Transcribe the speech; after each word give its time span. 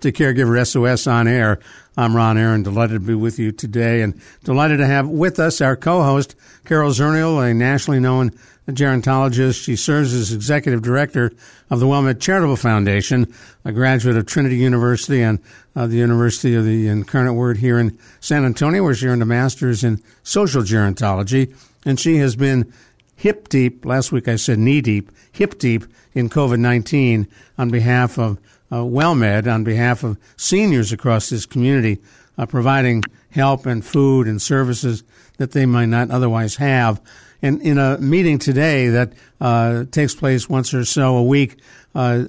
to 0.00 0.12
Caregiver 0.12 0.66
SOS 0.66 1.06
on 1.06 1.28
air. 1.28 1.58
I'm 1.96 2.16
Ron 2.16 2.38
Aaron, 2.38 2.62
delighted 2.62 2.94
to 2.94 3.00
be 3.00 3.14
with 3.14 3.38
you 3.38 3.52
today, 3.52 4.00
and 4.02 4.20
delighted 4.44 4.78
to 4.78 4.86
have 4.86 5.08
with 5.08 5.38
us 5.38 5.60
our 5.60 5.76
co-host 5.76 6.34
Carol 6.64 6.90
Zernial, 6.90 7.50
a 7.50 7.52
nationally 7.52 8.00
known 8.00 8.30
gerontologist. 8.68 9.62
She 9.62 9.76
serves 9.76 10.14
as 10.14 10.32
executive 10.32 10.82
director 10.82 11.32
of 11.68 11.80
the 11.80 11.86
WellMed 11.86 12.20
Charitable 12.20 12.56
Foundation, 12.56 13.32
a 13.64 13.72
graduate 13.72 14.16
of 14.16 14.26
Trinity 14.26 14.56
University 14.56 15.22
and 15.22 15.38
uh, 15.76 15.86
the 15.86 15.96
University 15.96 16.54
of 16.54 16.64
the 16.64 16.88
Incarnate 16.88 17.34
Word 17.34 17.58
here 17.58 17.78
in 17.78 17.98
San 18.20 18.44
Antonio, 18.44 18.82
where 18.82 18.94
she 18.94 19.06
earned 19.06 19.22
a 19.22 19.26
master's 19.26 19.84
in 19.84 20.02
social 20.22 20.62
gerontology, 20.62 21.54
and 21.84 22.00
she 22.00 22.16
has 22.18 22.36
been 22.36 22.72
hip 23.16 23.48
deep. 23.48 23.84
Last 23.84 24.12
week 24.12 24.28
I 24.28 24.36
said 24.36 24.58
knee 24.58 24.80
deep, 24.80 25.10
hip 25.32 25.58
deep 25.58 25.84
in 26.14 26.30
COVID 26.30 26.58
19 26.58 27.28
on 27.58 27.70
behalf 27.70 28.18
of 28.18 28.38
uh, 28.70 28.78
WellMed, 28.78 29.52
on 29.52 29.64
behalf 29.64 30.04
of 30.04 30.18
seniors 30.36 30.92
across 30.92 31.30
this 31.30 31.46
community, 31.46 31.98
uh, 32.38 32.46
providing 32.46 33.02
help 33.30 33.66
and 33.66 33.84
food 33.84 34.26
and 34.26 34.40
services 34.40 35.02
that 35.38 35.52
they 35.52 35.66
might 35.66 35.86
not 35.86 36.10
otherwise 36.10 36.56
have. 36.56 37.00
And 37.42 37.60
in 37.62 37.78
a 37.78 37.98
meeting 37.98 38.38
today 38.38 38.88
that 38.88 39.12
uh, 39.40 39.84
takes 39.90 40.14
place 40.14 40.48
once 40.48 40.74
or 40.74 40.84
so 40.84 41.16
a 41.16 41.24
week, 41.24 41.58
uh, 41.94 42.24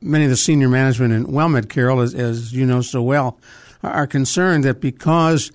many 0.00 0.24
of 0.24 0.30
the 0.30 0.36
senior 0.36 0.68
management 0.68 1.12
in 1.12 1.26
WellMed, 1.26 1.68
Carol, 1.68 2.00
as, 2.00 2.14
as 2.14 2.52
you 2.52 2.66
know 2.66 2.82
so 2.82 3.02
well, 3.02 3.38
are 3.82 4.06
concerned 4.06 4.64
that 4.64 4.80
because 4.80 5.52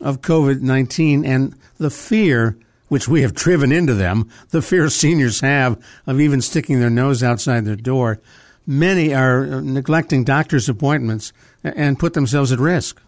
of 0.00 0.20
COVID 0.20 0.60
19 0.60 1.24
and 1.24 1.54
the 1.78 1.90
fear 1.90 2.56
which 2.88 3.08
we 3.08 3.22
have 3.22 3.34
driven 3.34 3.72
into 3.72 3.94
them, 3.94 4.30
the 4.50 4.62
fear 4.62 4.88
seniors 4.88 5.40
have 5.40 5.82
of 6.06 6.20
even 6.20 6.40
sticking 6.40 6.80
their 6.80 6.90
nose 6.90 7.22
outside 7.22 7.64
their 7.64 7.76
door, 7.76 8.20
many 8.68 9.14
are 9.14 9.62
neglecting 9.62 10.22
doctor's 10.22 10.68
appointments 10.68 11.32
and 11.64 11.98
put 11.98 12.12
themselves 12.12 12.52
at 12.52 12.60
risk. 12.60 13.02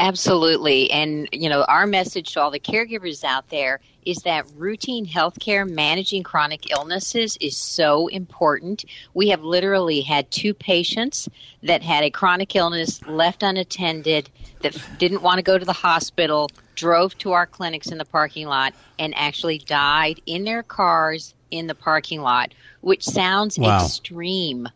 Absolutely. 0.00 0.90
And, 0.92 1.28
you 1.32 1.48
know, 1.48 1.64
our 1.64 1.86
message 1.86 2.32
to 2.34 2.40
all 2.40 2.52
the 2.52 2.60
caregivers 2.60 3.24
out 3.24 3.48
there 3.48 3.80
is 4.06 4.18
that 4.18 4.46
routine 4.56 5.04
health 5.04 5.40
care 5.40 5.64
managing 5.64 6.22
chronic 6.22 6.70
illnesses 6.70 7.36
is 7.40 7.56
so 7.56 8.06
important. 8.06 8.84
We 9.12 9.28
have 9.30 9.42
literally 9.42 10.02
had 10.02 10.30
two 10.30 10.54
patients 10.54 11.28
that 11.64 11.82
had 11.82 12.04
a 12.04 12.10
chronic 12.10 12.54
illness 12.54 13.02
left 13.06 13.42
unattended 13.42 14.30
that 14.60 14.80
didn't 14.98 15.22
want 15.22 15.38
to 15.38 15.42
go 15.42 15.58
to 15.58 15.64
the 15.64 15.72
hospital, 15.72 16.48
drove 16.76 17.18
to 17.18 17.32
our 17.32 17.46
clinics 17.46 17.88
in 17.88 17.98
the 17.98 18.04
parking 18.04 18.46
lot, 18.46 18.74
and 19.00 19.12
actually 19.16 19.58
died 19.58 20.20
in 20.26 20.44
their 20.44 20.62
cars 20.62 21.34
in 21.50 21.66
the 21.66 21.74
parking 21.74 22.22
lot, 22.22 22.52
which 22.80 23.02
sounds 23.02 23.58
wow. 23.58 23.84
extreme. 23.84 24.68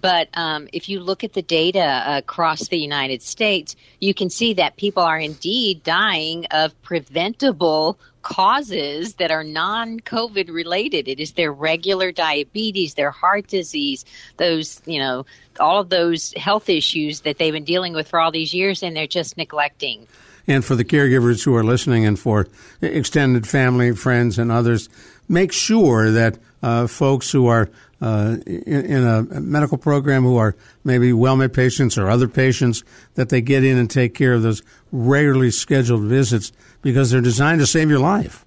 But 0.00 0.28
um, 0.34 0.68
if 0.72 0.88
you 0.88 1.00
look 1.00 1.24
at 1.24 1.32
the 1.32 1.42
data 1.42 2.04
across 2.06 2.68
the 2.68 2.78
United 2.78 3.22
States, 3.22 3.76
you 4.00 4.14
can 4.14 4.30
see 4.30 4.54
that 4.54 4.76
people 4.76 5.02
are 5.02 5.18
indeed 5.18 5.82
dying 5.82 6.46
of 6.50 6.80
preventable 6.82 7.98
causes 8.22 9.14
that 9.14 9.30
are 9.30 9.44
non 9.44 10.00
COVID 10.00 10.52
related. 10.52 11.08
It 11.08 11.20
is 11.20 11.32
their 11.32 11.52
regular 11.52 12.12
diabetes, 12.12 12.94
their 12.94 13.10
heart 13.10 13.46
disease, 13.46 14.04
those, 14.36 14.82
you 14.84 14.98
know, 14.98 15.24
all 15.60 15.80
of 15.80 15.88
those 15.88 16.32
health 16.34 16.68
issues 16.68 17.20
that 17.20 17.38
they've 17.38 17.52
been 17.52 17.64
dealing 17.64 17.94
with 17.94 18.08
for 18.08 18.20
all 18.20 18.32
these 18.32 18.52
years 18.52 18.82
and 18.82 18.96
they're 18.96 19.06
just 19.06 19.36
neglecting. 19.36 20.06
And 20.48 20.64
for 20.64 20.74
the 20.74 20.84
caregivers 20.84 21.44
who 21.44 21.54
are 21.56 21.64
listening 21.64 22.04
and 22.04 22.18
for 22.18 22.46
extended 22.80 23.48
family, 23.48 23.92
friends, 23.92 24.38
and 24.38 24.52
others, 24.52 24.88
make 25.28 25.52
sure 25.52 26.10
that 26.10 26.38
uh, 26.62 26.86
folks 26.86 27.30
who 27.30 27.46
are 27.46 27.70
uh, 28.00 28.36
in, 28.46 28.84
in, 28.84 29.04
a 29.04 29.22
medical 29.40 29.78
program 29.78 30.22
who 30.22 30.36
are 30.36 30.54
maybe 30.84 31.12
WellMed 31.12 31.54
patients 31.54 31.96
or 31.96 32.08
other 32.08 32.28
patients 32.28 32.84
that 33.14 33.30
they 33.30 33.40
get 33.40 33.64
in 33.64 33.78
and 33.78 33.90
take 33.90 34.14
care 34.14 34.34
of 34.34 34.42
those 34.42 34.62
regularly 34.92 35.50
scheduled 35.50 36.02
visits 36.02 36.52
because 36.82 37.10
they're 37.10 37.20
designed 37.20 37.60
to 37.60 37.66
save 37.66 37.88
your 37.88 37.98
life. 37.98 38.44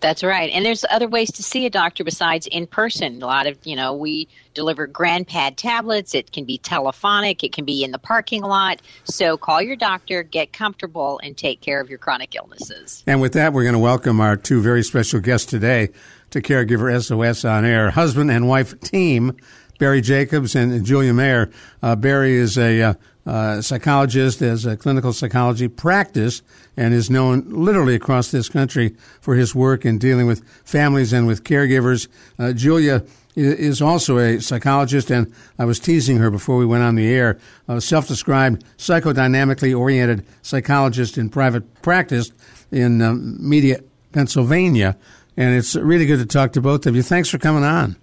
That's 0.00 0.24
right. 0.24 0.50
And 0.50 0.64
there's 0.64 0.84
other 0.90 1.08
ways 1.08 1.30
to 1.32 1.42
see 1.42 1.66
a 1.66 1.70
doctor 1.70 2.04
besides 2.04 2.46
in 2.46 2.66
person. 2.66 3.22
A 3.22 3.26
lot 3.26 3.46
of, 3.46 3.58
you 3.64 3.76
know, 3.76 3.94
we 3.94 4.28
deliver 4.54 4.88
GrandPad 4.88 5.56
tablets. 5.56 6.14
It 6.14 6.32
can 6.32 6.44
be 6.46 6.56
telephonic. 6.56 7.44
It 7.44 7.52
can 7.52 7.66
be 7.66 7.84
in 7.84 7.90
the 7.92 7.98
parking 7.98 8.42
lot. 8.42 8.80
So 9.04 9.36
call 9.36 9.60
your 9.60 9.76
doctor, 9.76 10.22
get 10.22 10.54
comfortable, 10.54 11.20
and 11.22 11.36
take 11.36 11.60
care 11.60 11.80
of 11.80 11.90
your 11.90 11.98
chronic 11.98 12.34
illnesses. 12.34 13.04
And 13.06 13.20
with 13.20 13.34
that, 13.34 13.52
we're 13.52 13.64
going 13.64 13.74
to 13.74 13.78
welcome 13.78 14.20
our 14.20 14.36
two 14.36 14.62
very 14.62 14.82
special 14.82 15.20
guests 15.20 15.50
today 15.50 15.90
to 16.30 16.40
Caregiver 16.40 17.02
SOS 17.02 17.44
on 17.44 17.64
Air, 17.64 17.90
husband 17.90 18.30
and 18.30 18.48
wife 18.48 18.78
team, 18.80 19.36
Barry 19.78 20.00
Jacobs 20.00 20.54
and 20.54 20.84
Julia 20.84 21.12
Mayer. 21.12 21.50
Uh, 21.82 21.96
Barry 21.96 22.34
is 22.34 22.58
a 22.58 22.82
uh, 22.82 22.94
uh, 23.26 23.62
psychologist, 23.62 24.40
has 24.40 24.66
a 24.66 24.76
clinical 24.76 25.12
psychology 25.12 25.68
practice, 25.68 26.42
and 26.76 26.94
is 26.94 27.10
known 27.10 27.44
literally 27.48 27.94
across 27.94 28.30
this 28.30 28.48
country 28.48 28.94
for 29.20 29.34
his 29.34 29.54
work 29.54 29.84
in 29.84 29.98
dealing 29.98 30.26
with 30.26 30.46
families 30.64 31.12
and 31.12 31.26
with 31.26 31.44
caregivers. 31.44 32.08
Uh, 32.38 32.52
Julia 32.52 33.04
is 33.36 33.80
also 33.80 34.18
a 34.18 34.40
psychologist, 34.40 35.10
and 35.10 35.32
I 35.58 35.64
was 35.64 35.78
teasing 35.78 36.18
her 36.18 36.30
before 36.30 36.56
we 36.56 36.66
went 36.66 36.82
on 36.82 36.96
the 36.96 37.08
air. 37.08 37.38
A 37.68 37.80
self 37.80 38.08
described 38.08 38.64
psychodynamically 38.76 39.78
oriented 39.78 40.26
psychologist 40.42 41.16
in 41.16 41.30
private 41.30 41.82
practice 41.82 42.32
in 42.70 43.00
um, 43.02 43.36
Media, 43.40 43.80
Pennsylvania. 44.12 44.96
And 45.40 45.54
it's 45.54 45.74
really 45.74 46.04
good 46.04 46.18
to 46.18 46.26
talk 46.26 46.52
to 46.52 46.60
both 46.60 46.84
of 46.84 46.94
you. 46.94 47.02
Thanks 47.02 47.30
for 47.30 47.38
coming 47.38 47.64
on. 47.64 47.96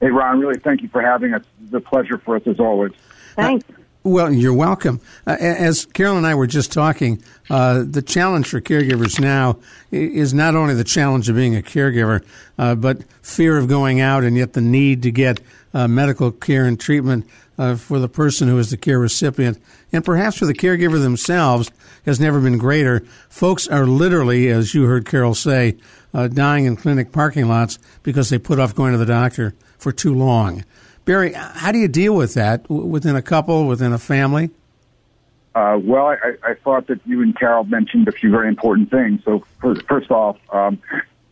Hey, 0.00 0.10
Ron, 0.10 0.38
really 0.38 0.60
thank 0.60 0.80
you 0.80 0.88
for 0.88 1.02
having 1.02 1.34
us. 1.34 1.42
It's 1.64 1.74
a 1.74 1.80
pleasure 1.80 2.18
for 2.18 2.36
us 2.36 2.46
as 2.46 2.60
always. 2.60 2.92
Thanks. 3.34 3.68
Uh, 3.68 3.72
well, 4.04 4.32
you're 4.32 4.54
welcome. 4.54 5.00
Uh, 5.26 5.36
as 5.40 5.86
Carol 5.86 6.16
and 6.16 6.24
I 6.24 6.36
were 6.36 6.46
just 6.46 6.72
talking, 6.72 7.20
uh, 7.50 7.82
the 7.84 8.00
challenge 8.00 8.46
for 8.46 8.60
caregivers 8.60 9.18
now 9.18 9.58
is 9.90 10.32
not 10.32 10.54
only 10.54 10.74
the 10.74 10.84
challenge 10.84 11.28
of 11.28 11.34
being 11.34 11.56
a 11.56 11.62
caregiver, 11.62 12.24
uh, 12.58 12.76
but 12.76 13.02
fear 13.22 13.58
of 13.58 13.66
going 13.66 14.00
out 14.00 14.22
and 14.22 14.36
yet 14.36 14.52
the 14.52 14.60
need 14.60 15.02
to 15.02 15.10
get 15.10 15.40
uh, 15.74 15.88
medical 15.88 16.30
care 16.30 16.64
and 16.64 16.78
treatment 16.78 17.28
uh, 17.58 17.74
for 17.74 17.98
the 17.98 18.08
person 18.08 18.46
who 18.46 18.56
is 18.56 18.70
the 18.70 18.76
care 18.76 19.00
recipient. 19.00 19.60
And 19.92 20.04
perhaps 20.04 20.38
for 20.38 20.46
the 20.46 20.54
caregiver 20.54 21.02
themselves 21.02 21.72
has 22.08 22.18
never 22.18 22.40
been 22.40 22.58
greater. 22.58 23.00
Folks 23.28 23.68
are 23.68 23.86
literally, 23.86 24.48
as 24.48 24.74
you 24.74 24.84
heard 24.84 25.06
Carol 25.06 25.34
say, 25.34 25.76
uh, 26.14 26.26
dying 26.26 26.64
in 26.64 26.74
clinic 26.74 27.12
parking 27.12 27.48
lots 27.48 27.78
because 28.02 28.30
they 28.30 28.38
put 28.38 28.58
off 28.58 28.74
going 28.74 28.92
to 28.92 28.98
the 28.98 29.06
doctor 29.06 29.54
for 29.76 29.92
too 29.92 30.14
long. 30.14 30.64
Barry, 31.04 31.32
how 31.34 31.70
do 31.70 31.78
you 31.78 31.86
deal 31.86 32.14
with 32.14 32.34
that 32.34 32.68
within 32.68 33.14
a 33.14 33.22
couple, 33.22 33.66
within 33.66 33.92
a 33.92 33.98
family? 33.98 34.50
Uh, 35.54 35.78
well, 35.82 36.06
I, 36.06 36.34
I, 36.42 36.54
thought 36.54 36.86
that 36.86 37.00
you 37.04 37.20
and 37.20 37.36
Carol 37.36 37.64
mentioned 37.64 38.06
a 38.06 38.12
few 38.12 38.30
very 38.30 38.48
important 38.48 38.90
things. 38.90 39.22
So, 39.24 39.44
first 39.60 40.10
off, 40.10 40.38
um, 40.52 40.80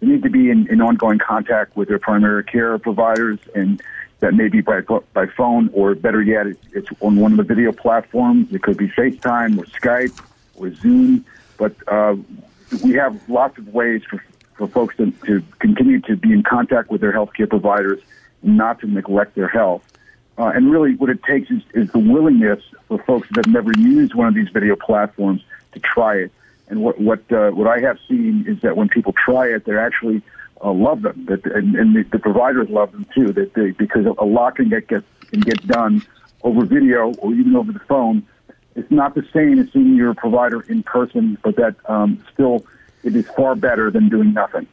you 0.01 0.09
need 0.09 0.23
to 0.25 0.31
be 0.31 0.51
in, 0.51 0.67
in, 0.69 0.81
ongoing 0.81 1.19
contact 1.19 1.77
with 1.77 1.89
their 1.89 1.99
primary 1.99 2.43
care 2.43 2.77
providers, 2.79 3.39
and 3.55 3.81
that 4.21 4.35
may 4.35 4.49
be 4.49 4.63
by, 4.63 4.81
by 5.13 5.27
phone, 5.27 5.71
or 5.73 5.95
better 5.95 6.23
yet, 6.23 6.47
it's 6.73 6.89
on 7.01 7.17
one 7.17 7.33
of 7.33 7.37
the 7.37 7.45
video 7.45 7.71
platforms. 7.71 8.53
It 8.53 8.63
could 8.63 8.79
be 8.79 8.89
FaceTime 8.89 9.59
or 9.59 9.65
Skype 9.65 10.19
or 10.57 10.73
Zoom. 10.75 11.25
But 11.57 11.75
uh, 11.89 12.17
we 12.83 12.93
have 12.95 13.29
lots 13.29 13.59
of 13.59 13.69
ways 13.73 14.03
for, 14.09 14.23
for 14.57 14.69
folks 14.69 14.97
to, 14.97 15.11
to 15.27 15.43
continue 15.59 16.01
to 16.03 16.17
be 16.17 16.33
in 16.33 16.43
contact 16.43 16.91
with 16.91 17.01
their 17.01 17.13
healthcare 17.13 17.49
providers 17.49 18.01
and 18.43 18.57
not 18.57 18.81
to 18.81 18.87
neglect 18.87 19.35
their 19.35 19.49
health. 19.49 19.83
Uh, 20.39 20.53
and 20.55 20.71
really, 20.71 20.95
what 20.97 21.09
it 21.09 21.23
takes 21.23 21.51
is, 21.51 21.63
is 21.73 21.91
the 21.93 21.99
willingness 21.99 22.63
for 22.89 23.03
folks 23.05 23.29
that 23.31 23.47
have 23.47 23.53
never 23.53 23.73
used 23.79 24.15
one 24.15 24.29
of 24.29 24.35
these 24.35 24.51
video 24.51 24.77
platforms 24.77 25.43
to 25.73 25.81
try 25.81 26.17
it. 26.17 26.33
And 26.69 26.83
what 26.83 27.01
what 27.01 27.21
uh, 27.33 27.51
what 27.51 27.69
I 27.69 27.81
have 27.81 27.99
seen 28.09 28.45
is 28.47 28.61
that 28.61 28.77
when 28.77 28.89
people 28.89 29.15
try 29.15 29.47
it, 29.47 29.65
they 29.65 29.77
actually 29.77 30.21
uh, 30.63 30.73
love 30.73 31.03
them. 31.03 31.25
That 31.27 31.47
and, 31.47 31.75
and 31.77 31.95
the, 31.95 32.03
the 32.03 32.19
providers 32.19 32.69
love 32.69 32.93
them 32.93 33.07
too. 33.15 33.33
That 33.33 33.55
they, 33.55 33.71
because 33.71 34.05
a 34.07 34.25
lot 34.25 34.57
can 34.57 34.69
get, 34.69 34.89
get 34.89 35.05
can 35.31 35.41
get 35.41 35.67
done 35.67 36.03
over 36.43 36.65
video 36.65 37.15
or 37.15 37.33
even 37.33 37.57
over 37.57 37.73
the 37.73 37.79
phone. 37.81 38.27
It's 38.77 38.91
not 38.91 39.15
the 39.15 39.27
same 39.33 39.59
as 39.59 39.73
seeing 39.73 39.97
your 39.97 40.15
provider 40.15 40.61
in 40.69 40.83
person, 40.83 41.39
but 41.43 41.57
that 41.57 41.75
um, 41.89 42.23
still 42.33 42.65
it 43.03 43.17
is 43.17 43.27
far 43.29 43.55
better 43.55 43.91
than 43.91 44.09
doing 44.09 44.33
nothing. 44.33 44.67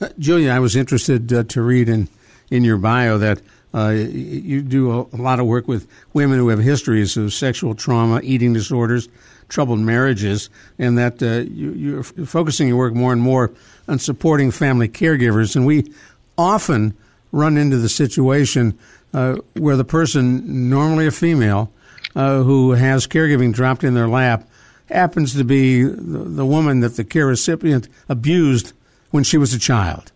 Uh, 0.00 0.08
Julia, 0.18 0.50
I 0.50 0.58
was 0.58 0.74
interested 0.74 1.32
uh, 1.32 1.44
to 1.44 1.62
read 1.62 1.88
in 1.88 2.08
in 2.50 2.64
your 2.64 2.78
bio 2.78 3.18
that 3.18 3.40
Uh, 3.76 3.90
you 3.90 4.62
do 4.62 4.90
a, 4.90 5.00
a, 5.12 5.20
lot 5.20 5.38
of 5.38 5.44
work 5.44 5.68
with 5.68 5.86
women 6.14 6.38
who 6.38 6.48
have 6.48 6.58
histories 6.58 7.18
of 7.18 7.30
sexual 7.30 7.74
trauma, 7.74 8.20
eating 8.22 8.54
disorders, 8.54 9.06
troubled 9.50 9.80
marriages, 9.80 10.48
and 10.78 10.96
that 10.96 11.22
uh, 11.22 11.44
you, 11.50 11.98
are 11.98 12.02
focusing 12.24 12.68
your 12.68 12.78
work 12.78 12.94
more 12.94 13.12
and 13.12 13.20
more 13.20 13.52
on 13.86 13.98
supporting 13.98 14.50
family 14.50 14.88
caregivers. 14.88 15.56
And 15.56 15.66
we 15.66 15.92
often 16.38 16.96
run 17.32 17.58
into 17.58 17.76
the 17.76 17.90
situation 17.90 18.78
uh, 19.12 19.36
where 19.52 19.76
the 19.76 19.84
person, 19.84 20.70
normally 20.70 21.06
a 21.06 21.10
female, 21.10 21.70
uh, 22.16 22.42
who 22.42 22.72
has 22.72 23.06
caregiving 23.06 23.52
dropped 23.52 23.84
in 23.84 23.94
their 23.94 24.08
lap, 24.08 24.48
happens 24.86 25.34
to 25.34 25.44
be 25.44 25.82
the, 25.82 26.46
woman 26.46 26.80
that 26.80 26.96
the 26.96 27.04
care 27.04 27.26
recipient 27.26 27.88
abused 28.08 28.72
when 29.10 29.22
she 29.22 29.36
was 29.36 29.52
a 29.52 29.58
child 29.58 30.12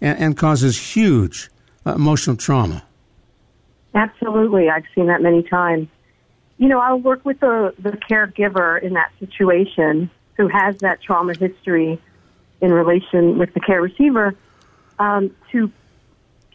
and, 0.00 0.18
and 0.18 0.36
causes 0.36 0.94
huge 0.94 1.48
uh, 1.86 1.94
emotional 1.94 2.36
trauma. 2.36 2.84
Absolutely. 3.94 4.68
I've 4.68 4.84
seen 4.94 5.06
that 5.06 5.22
many 5.22 5.42
times. 5.42 5.88
You 6.58 6.68
know, 6.68 6.80
I'll 6.80 7.00
work 7.00 7.24
with 7.24 7.40
the, 7.40 7.72
the 7.78 7.92
caregiver 7.92 8.80
in 8.82 8.92
that 8.94 9.10
situation 9.18 10.10
who 10.36 10.48
has 10.48 10.78
that 10.78 11.00
trauma 11.00 11.34
history 11.34 11.98
in 12.60 12.72
relation 12.72 13.38
with 13.38 13.54
the 13.54 13.60
care 13.60 13.80
receiver 13.80 14.34
um, 14.98 15.34
to 15.52 15.72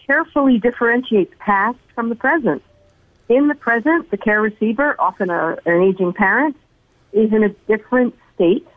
carefully 0.06 0.60
differentiate 0.60 1.31
the 1.31 1.38
past 1.38 1.80
from 1.96 2.10
the 2.10 2.16
present. 2.16 2.62
In 3.30 3.48
the 3.48 3.56
present, 3.56 4.12
the 4.12 4.18
care 4.18 4.42
receiver, 4.42 4.96
often 5.00 5.30
a, 5.30 5.58
an 5.66 5.81
aging 5.81 6.14
parent, 6.14 6.58
is 7.14 7.31
in 7.31 7.44
a 7.44 7.50
different 7.68 8.16
state 8.36 8.68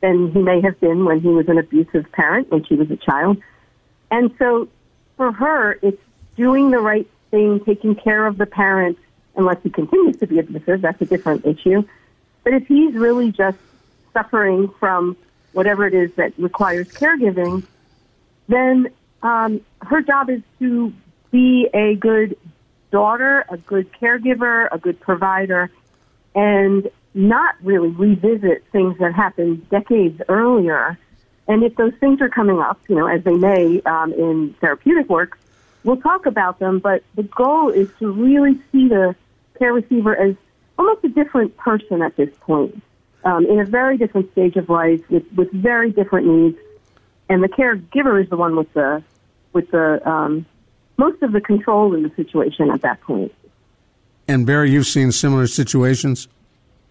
than 0.00 0.30
he 0.32 0.40
may 0.40 0.60
have 0.60 0.78
been 0.80 1.04
when 1.04 1.20
he 1.20 1.28
was 1.28 1.48
an 1.48 1.58
abusive 1.58 2.10
parent 2.12 2.50
when 2.50 2.64
she 2.64 2.74
was 2.74 2.90
a 2.90 2.96
child. 2.96 3.38
And 4.10 4.32
so 4.38 4.68
for 5.16 5.32
her, 5.32 5.78
it's 5.82 6.00
doing 6.36 6.70
the 6.70 6.78
right 6.78 7.08
thing, 7.30 7.60
taking 7.64 7.94
care 7.94 8.26
of 8.26 8.38
the 8.38 8.46
parent, 8.46 8.98
unless 9.34 9.58
he 9.62 9.70
continues 9.70 10.18
to 10.18 10.26
be 10.26 10.38
abusive, 10.38 10.82
that's 10.82 11.00
a 11.00 11.06
different 11.06 11.44
issue. 11.44 11.82
But 12.44 12.54
if 12.54 12.66
he's 12.66 12.94
really 12.94 13.32
just 13.32 13.58
suffering 14.12 14.68
from 14.78 15.16
whatever 15.52 15.86
it 15.86 15.94
is 15.94 16.12
that 16.14 16.32
requires 16.38 16.86
caregiving, 16.88 17.64
then 18.48 18.88
um, 19.22 19.60
her 19.82 20.02
job 20.02 20.30
is 20.30 20.42
to 20.60 20.92
be 21.30 21.68
a 21.74 21.96
good 21.96 22.36
daughter, 22.90 23.44
a 23.48 23.56
good 23.56 23.90
caregiver, 23.92 24.68
a 24.72 24.78
good 24.78 25.00
provider, 25.00 25.70
and 26.34 26.90
not 27.14 27.54
really 27.62 27.88
revisit 27.88 28.64
things 28.72 28.98
that 28.98 29.14
happened 29.14 29.68
decades 29.70 30.20
earlier. 30.28 30.98
And 31.48 31.62
if 31.62 31.76
those 31.76 31.94
things 32.00 32.20
are 32.20 32.28
coming 32.28 32.58
up, 32.58 32.78
you 32.88 32.96
know, 32.96 33.06
as 33.06 33.22
they 33.24 33.34
may 33.34 33.80
um, 33.82 34.12
in 34.12 34.54
therapeutic 34.60 35.08
work, 35.08 35.38
we'll 35.84 36.00
talk 36.00 36.26
about 36.26 36.58
them. 36.58 36.78
But 36.78 37.02
the 37.14 37.22
goal 37.22 37.70
is 37.70 37.88
to 38.00 38.10
really 38.10 38.60
see 38.72 38.88
the 38.88 39.14
care 39.58 39.72
receiver 39.72 40.14
as 40.16 40.36
almost 40.78 41.04
a 41.04 41.08
different 41.08 41.56
person 41.56 42.02
at 42.02 42.16
this 42.16 42.34
point, 42.40 42.82
um, 43.24 43.46
in 43.46 43.60
a 43.60 43.64
very 43.64 43.96
different 43.96 44.30
stage 44.32 44.56
of 44.56 44.68
life 44.68 45.08
with, 45.08 45.24
with 45.34 45.50
very 45.52 45.90
different 45.90 46.26
needs. 46.26 46.58
And 47.28 47.42
the 47.42 47.48
caregiver 47.48 48.22
is 48.22 48.28
the 48.28 48.36
one 48.36 48.56
with 48.56 48.72
the 48.74 49.02
with 49.52 49.70
the 49.70 50.06
um, 50.06 50.44
most 50.96 51.22
of 51.22 51.32
the 51.32 51.40
control 51.40 51.94
in 51.94 52.02
the 52.02 52.12
situation 52.16 52.70
at 52.70 52.82
that 52.82 53.00
point. 53.02 53.32
And 54.28 54.46
Barry, 54.46 54.70
you've 54.70 54.86
seen 54.86 55.12
similar 55.12 55.46
situations. 55.46 56.28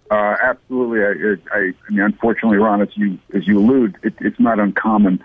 Uh, 0.09 0.35
absolutely. 0.41 1.01
I, 1.01 1.57
I, 1.57 1.59
I 1.59 1.89
mean, 1.89 1.99
unfortunately, 2.01 2.57
Ron, 2.57 2.81
as 2.81 2.95
you 2.95 3.17
as 3.33 3.47
you 3.47 3.57
allude, 3.57 3.97
it, 4.03 4.13
it's 4.19 4.39
not 4.39 4.59
uncommon. 4.59 5.23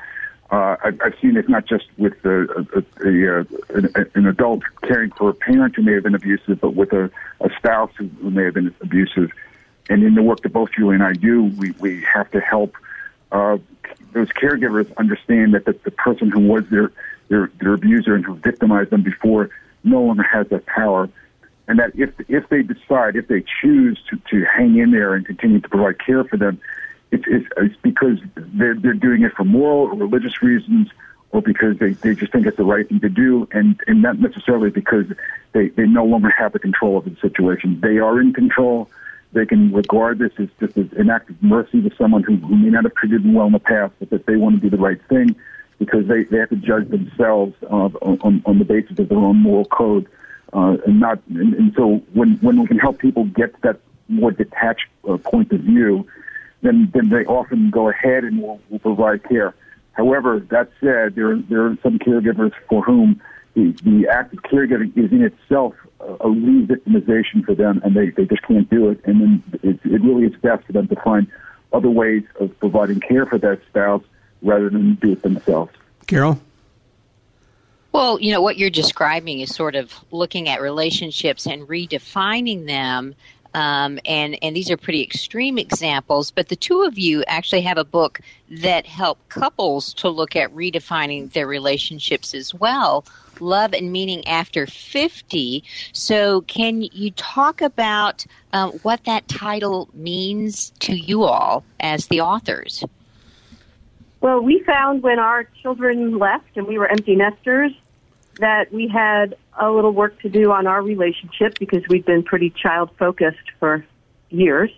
Uh, 0.51 0.77
I, 0.83 0.93
I've 1.05 1.15
seen 1.21 1.37
it 1.37 1.49
not 1.49 1.67
just 1.67 1.85
with 1.97 2.15
a, 2.25 2.67
a, 2.75 3.07
a, 3.07 3.39
an, 3.77 4.11
an 4.15 4.27
adult 4.27 4.63
caring 4.83 5.13
for 5.13 5.31
a 5.31 5.35
parent 5.35 5.77
who 5.77 5.83
may 5.83 5.93
have 5.93 6.03
been 6.03 6.15
abusive, 6.15 6.61
but 6.61 6.75
with 6.75 6.93
a, 6.93 7.09
a 7.41 7.51
spouse 7.57 7.93
who, 7.97 8.09
who 8.21 8.31
may 8.31 8.45
have 8.45 8.55
been 8.55 8.75
abusive. 8.81 9.31
And 9.89 10.03
in 10.03 10.15
the 10.15 10.23
work 10.23 10.41
that 10.43 10.53
both 10.53 10.71
Julie 10.73 10.97
and 10.97 11.05
I 11.05 11.13
do, 11.13 11.45
we, 11.45 11.71
we 11.79 12.03
have 12.03 12.31
to 12.33 12.41
help 12.41 12.75
uh, 13.31 13.59
those 14.13 14.29
caregivers 14.31 14.93
understand 14.97 15.55
that 15.55 15.67
the, 15.67 15.79
the 15.85 15.91
person 15.93 16.31
who 16.31 16.41
was 16.41 16.65
their, 16.69 16.91
their 17.31 17.51
their 17.59 17.73
abuser 17.73 18.15
and 18.15 18.25
who 18.27 18.35
victimized 18.35 18.91
them 18.91 19.03
before 19.03 19.49
no 19.83 20.03
longer 20.03 20.23
has 20.23 20.47
that 20.49 20.67
power 20.67 21.09
and 21.71 21.79
that 21.79 21.93
if 21.95 22.11
if 22.29 22.49
they 22.49 22.63
decide, 22.63 23.15
if 23.15 23.29
they 23.29 23.45
choose 23.63 23.97
to, 24.11 24.21
to 24.29 24.45
hang 24.45 24.77
in 24.77 24.91
there 24.91 25.15
and 25.15 25.25
continue 25.25 25.61
to 25.61 25.69
provide 25.69 26.05
care 26.05 26.25
for 26.25 26.37
them, 26.37 26.61
it's, 27.13 27.23
it's, 27.29 27.47
it's 27.57 27.77
because 27.81 28.19
they're, 28.35 28.75
they're 28.75 28.93
doing 28.93 29.23
it 29.23 29.33
for 29.35 29.45
moral 29.45 29.87
or 29.87 29.95
religious 29.95 30.43
reasons 30.43 30.89
or 31.31 31.41
because 31.41 31.79
they, 31.79 31.93
they 31.93 32.13
just 32.17 32.33
think 32.33 32.45
it's 32.49 32.57
the 32.57 32.65
right 32.65 32.89
thing 32.89 32.99
to 32.99 33.09
do, 33.09 33.47
and, 33.53 33.79
and 33.87 34.03
not 34.03 34.19
necessarily 34.19 34.69
because 34.69 35.07
they, 35.53 35.69
they 35.69 35.87
no 35.87 36.05
longer 36.05 36.29
have 36.29 36.53
the 36.53 36.59
control 36.59 36.99
of 36.99 37.05
the 37.05 37.15
situation. 37.21 37.79
They 37.81 37.99
are 37.99 38.21
in 38.21 38.33
control. 38.33 38.91
They 39.33 39.47
can 39.47 39.73
regard 39.73 40.19
this 40.19 40.33
as 40.39 40.49
just 40.59 40.77
as 40.77 40.87
an 40.99 41.09
act 41.09 41.31
of 41.31 41.41
mercy 41.41 41.89
to 41.89 41.97
someone 41.97 42.25
who, 42.25 42.35
who 42.35 42.57
may 42.57 42.71
not 42.71 42.83
have 42.83 42.97
treated 42.97 43.23
them 43.23 43.35
well 43.35 43.47
in 43.47 43.53
the 43.53 43.61
past, 43.61 43.93
but 44.01 44.11
that 44.11 44.27
they 44.27 44.35
want 44.35 44.57
to 44.57 44.61
do 44.61 44.77
the 44.77 44.83
right 44.83 45.01
thing 45.09 45.37
because 45.81 46.07
they, 46.07 46.23
they 46.25 46.37
have 46.37 46.51
to 46.51 46.57
judge 46.57 46.89
themselves 46.91 47.55
uh, 47.65 47.89
on, 48.03 48.43
on 48.45 48.59
the 48.61 48.65
basis 48.65 48.99
of 48.99 49.09
their 49.09 49.19
own 49.19 49.39
moral 49.39 49.65
code 49.65 50.07
uh, 50.53 50.77
and 50.87 51.01
not. 51.01 51.19
And, 51.29 51.55
and 51.55 51.73
so 51.75 52.03
when 52.13 52.37
when 52.37 52.61
we 52.61 52.69
can 52.69 52.79
help 52.79 52.99
people 52.99 53.25
get 53.25 53.61
that 53.63 53.81
more 54.09 54.31
detached 54.31 54.87
uh, 55.09 55.17
point 55.17 55.51
of 55.53 55.61
view, 55.63 56.07
then 56.63 56.91
then 56.95 57.09
they 57.09 57.25
often 57.25 57.71
go 57.71 57.89
ahead 57.89 58.25
and 58.25 58.41
will, 58.41 58.61
will 58.69 58.79
provide 58.79 59.25
care. 59.25 59.55
However, 59.93 60.39
that 60.51 60.71
said, 60.81 61.15
there 61.15 61.37
there 61.37 61.67
are 61.67 61.77
some 61.83 61.99
caregivers 61.99 62.53
for 62.69 62.83
whom 62.83 63.21
the, 63.55 63.73
the 63.83 64.07
act 64.09 64.35
of 64.35 64.41
caregiving 64.43 64.97
is 64.97 65.11
in 65.11 65.23
itself 65.23 65.75
a, 66.01 66.31
re-victimization 66.31 67.45
for 67.45 67.55
them, 67.55 67.81
and 67.85 67.97
they, 67.97 68.11
they 68.11 68.25
just 68.25 68.43
can't 68.43 68.71
do 68.71 68.89
it. 68.91 69.01
And 69.05 69.21
then 69.21 69.43
it, 69.63 69.81
it 69.85 70.01
really 70.03 70.25
is 70.25 70.35
best 70.41 70.65
for 70.65 70.73
them 70.73 70.89
to 70.89 70.97
find 70.97 71.27
other 71.73 71.91
ways 71.91 72.23
of 72.39 72.59
providing 72.59 73.01
care 73.01 73.27
for 73.27 73.39
that 73.39 73.61
spouse 73.69 74.03
rather 74.43 74.71
than 74.71 74.95
do 74.97 75.13
it 75.13 75.23
themselves. 75.23 75.73
Carol? 76.07 76.41
Well, 77.93 78.21
you 78.21 78.33
know, 78.33 78.41
what 78.41 78.57
you're 78.57 78.71
describing 78.71 79.41
is 79.41 79.55
sort 79.55 79.75
of 79.75 79.93
looking 80.11 80.49
at 80.49 80.61
relationships 80.61 81.47
and 81.47 81.67
redefining 81.67 82.67
them. 82.67 83.15
Um, 83.53 83.99
and, 84.05 84.39
and 84.43 84.55
these 84.55 84.71
are 84.71 84.77
pretty 84.77 85.03
extreme 85.03 85.59
examples, 85.59 86.31
but 86.31 86.49
the 86.49 86.57
two 86.57 86.83
of 86.83 86.99
you 86.99 87.25
actually 87.27 87.63
have 87.63 87.79
a 87.79 87.85
book 87.85 88.21
that 88.49 88.87
help 88.87 89.19
couples 89.29 89.93
to 89.95 90.09
look 90.09 90.37
at 90.37 90.55
redefining 90.55 91.33
their 91.33 91.49
relationships 91.49 92.33
as 92.33 92.55
well. 92.55 93.05
Love 93.41 93.73
and 93.73 93.91
Meaning 93.91 94.27
After 94.29 94.67
50. 94.67 95.65
So, 95.93 96.43
can 96.43 96.83
you 96.83 97.11
talk 97.13 97.61
about 97.61 98.25
um, 98.53 98.73
what 98.83 99.05
that 99.05 99.27
title 99.27 99.89
means 99.95 100.71
to 100.81 100.95
you 100.95 101.25
all 101.25 101.65
as 101.81 102.07
the 102.07 102.21
authors? 102.21 102.85
Well, 104.21 104.41
we 104.41 104.63
found 104.65 105.03
when 105.03 105.19
our 105.19 105.45
children 105.63 106.19
left 106.19 106.57
and 106.57 106.67
we 106.67 106.79
were 106.79 106.87
empty 106.87 107.17
nesters 107.17 107.73
that 108.39 108.73
we 108.73 108.87
had 108.87 109.35
a 109.59 109.71
little 109.71 109.93
work 109.93 110.21
to 110.23 110.29
do 110.29 110.53
on 110.53 110.67
our 110.67 110.83
relationship 110.83 111.59
because 111.59 111.83
we'd 111.89 112.05
been 112.05 112.23
pretty 112.23 112.51
child 112.51 112.91
focused 112.99 113.51
for 113.59 113.85
years. 114.29 114.71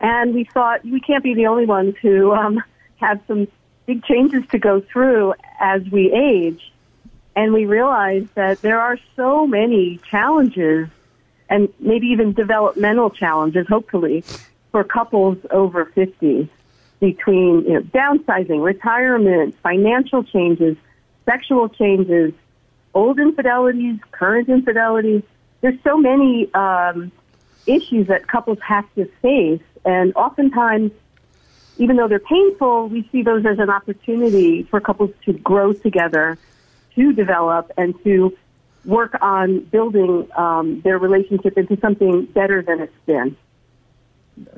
And 0.00 0.34
we 0.34 0.44
thought 0.44 0.84
we 0.84 1.00
can't 1.00 1.22
be 1.22 1.34
the 1.34 1.46
only 1.46 1.66
ones 1.66 1.94
who 2.02 2.32
um, 2.32 2.62
have 2.96 3.20
some 3.26 3.48
big 3.86 4.04
changes 4.04 4.44
to 4.50 4.58
go 4.58 4.80
through 4.80 5.34
as 5.60 5.82
we 5.90 6.12
age. 6.12 6.72
And 7.34 7.52
we 7.52 7.66
realized 7.66 8.28
that 8.34 8.62
there 8.62 8.80
are 8.80 8.98
so 9.16 9.46
many 9.46 9.98
challenges 10.08 10.88
and 11.48 11.68
maybe 11.80 12.08
even 12.08 12.32
developmental 12.32 13.10
challenges, 13.10 13.66
hopefully, 13.68 14.24
for 14.70 14.84
couples 14.84 15.38
over 15.50 15.86
50 15.86 16.48
between 17.02 17.64
you 17.64 17.72
know, 17.72 17.80
downsizing, 17.80 18.62
retirement, 18.62 19.56
financial 19.60 20.22
changes, 20.22 20.76
sexual 21.24 21.68
changes, 21.68 22.32
old 22.94 23.18
infidelities, 23.18 23.98
current 24.12 24.48
infidelities. 24.48 25.24
There's 25.62 25.82
so 25.82 25.96
many 25.96 26.48
um, 26.54 27.10
issues 27.66 28.06
that 28.06 28.28
couples 28.28 28.58
have 28.60 28.86
to 28.94 29.06
face, 29.20 29.60
and 29.84 30.14
oftentimes, 30.14 30.92
even 31.76 31.96
though 31.96 32.06
they're 32.06 32.20
painful, 32.20 32.86
we 32.88 33.08
see 33.10 33.22
those 33.22 33.44
as 33.46 33.58
an 33.58 33.68
opportunity 33.68 34.62
for 34.62 34.80
couples 34.80 35.10
to 35.24 35.32
grow 35.32 35.72
together, 35.72 36.38
to 36.94 37.12
develop, 37.12 37.72
and 37.76 38.00
to 38.04 38.36
work 38.84 39.16
on 39.20 39.58
building 39.58 40.28
um, 40.36 40.80
their 40.82 40.98
relationship 40.98 41.58
into 41.58 41.76
something 41.80 42.26
better 42.26 42.62
than 42.62 42.80
it's 42.80 42.94
been. 43.06 43.36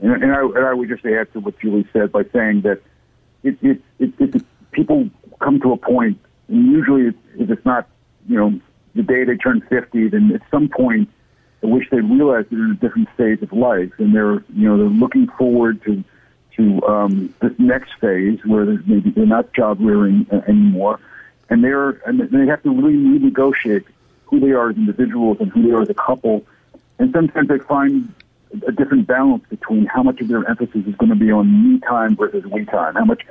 And, 0.03 0.23
and, 0.23 0.33
I, 0.33 0.41
and 0.43 0.67
I 0.67 0.75
would 0.75 0.89
just 0.89 1.05
add 1.05 1.33
to 1.33 1.41
what 1.41 1.59
Julie 1.59 1.87
said 1.93 2.13
by 2.13 2.25
saying 2.33 2.63
that 2.63 2.81
it, 3.43 3.59
it, 3.63 3.83
it, 3.99 4.13
it 4.19 4.43
people 4.73 5.11
come 5.41 5.61
to 5.61 5.73
a 5.73 5.77
point, 5.77 6.19
and 6.49 6.67
usually 6.67 7.09
if 7.39 7.51
it's 7.51 7.65
not, 7.65 7.89
you 8.29 8.37
know, 8.37 8.61
the 8.95 9.03
day 9.03 9.25
they 9.25 9.37
turn 9.37 9.61
50, 9.69 10.09
then 10.09 10.33
at 10.33 10.43
some 10.51 10.69
point, 10.69 11.09
I 11.63 11.67
wish 11.67 11.89
they 11.91 12.01
realize 12.01 12.45
they're 12.51 12.65
in 12.65 12.73
a 12.73 12.75
different 12.75 13.09
stage 13.15 13.43
of 13.43 13.53
life, 13.53 13.93
and 13.99 14.15
they're, 14.15 14.45
you 14.55 14.69
know, 14.69 14.77
they're 14.77 14.87
looking 14.87 15.29
forward 15.39 15.83
to 15.85 16.05
to 16.57 16.81
um, 16.87 17.35
this 17.41 17.53
next 17.59 17.95
phase 18.01 18.39
where 18.45 18.65
there's 18.65 18.87
maybe 18.87 19.11
they're 19.11 19.27
not 19.27 19.53
job 19.55 19.79
rearing 19.81 20.27
anymore, 20.47 21.01
and 21.49 21.65
they're 21.65 21.91
and 22.07 22.21
they 22.21 22.47
have 22.47 22.63
to 22.63 22.71
really 22.71 22.97
renegotiate 22.97 23.85
who 24.27 24.41
they 24.41 24.53
are 24.53 24.71
as 24.71 24.77
individuals 24.77 25.39
and 25.41 25.51
who 25.51 25.63
they 25.63 25.71
are 25.71 25.83
as 25.83 25.91
a 25.91 25.95
couple. 25.95 26.45
And 26.99 27.13
sometimes 27.13 27.49
they 27.49 27.59
find 27.59 28.13
a 28.67 28.73
different 28.73 29.07
balance 29.07 29.45
between 29.49 29.87
how 29.87 30.03
much 30.03 30.21
of 30.21 30.29
their 30.29 30.49
emphasis 30.49 30.87
is 30.87 30.95
going 30.97 31.11
to 31.11 31.17
be 31.17 31.31
on 31.31 31.73
me 31.73 31.81
time 31.81 32.17
versus 32.17 32.45
we 32.47 32.65
time. 32.65 32.95
How 32.95 33.05
much 33.05 33.23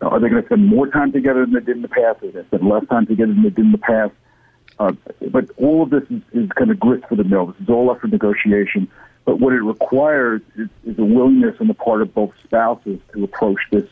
are 0.00 0.18
they 0.20 0.28
going 0.28 0.42
to 0.42 0.48
spend 0.48 0.66
more 0.66 0.86
time 0.86 1.12
together 1.12 1.44
than 1.44 1.54
they 1.54 1.60
did 1.60 1.76
in 1.76 1.82
the 1.82 1.88
past? 1.88 2.22
Are 2.22 2.30
they 2.30 2.44
spend 2.44 2.66
less 2.66 2.86
time 2.88 3.06
together 3.06 3.32
than 3.32 3.42
they 3.42 3.50
did 3.50 3.66
in 3.66 3.72
the 3.72 3.78
past? 3.78 4.12
Uh, 4.78 4.92
but 5.30 5.50
all 5.58 5.82
of 5.82 5.90
this 5.90 6.04
is, 6.10 6.22
is 6.32 6.50
kind 6.52 6.70
of 6.70 6.80
grist 6.80 7.04
for 7.08 7.16
the 7.16 7.24
mill. 7.24 7.46
This 7.46 7.60
is 7.62 7.68
all 7.68 7.90
up 7.90 8.00
for 8.00 8.06
negotiation. 8.06 8.88
But 9.24 9.38
what 9.38 9.52
it 9.52 9.60
requires 9.60 10.40
is, 10.56 10.68
is 10.84 10.98
a 10.98 11.04
willingness 11.04 11.56
on 11.60 11.68
the 11.68 11.74
part 11.74 12.00
of 12.00 12.14
both 12.14 12.32
spouses 12.44 12.98
to 13.12 13.24
approach 13.24 13.60
this 13.70 13.86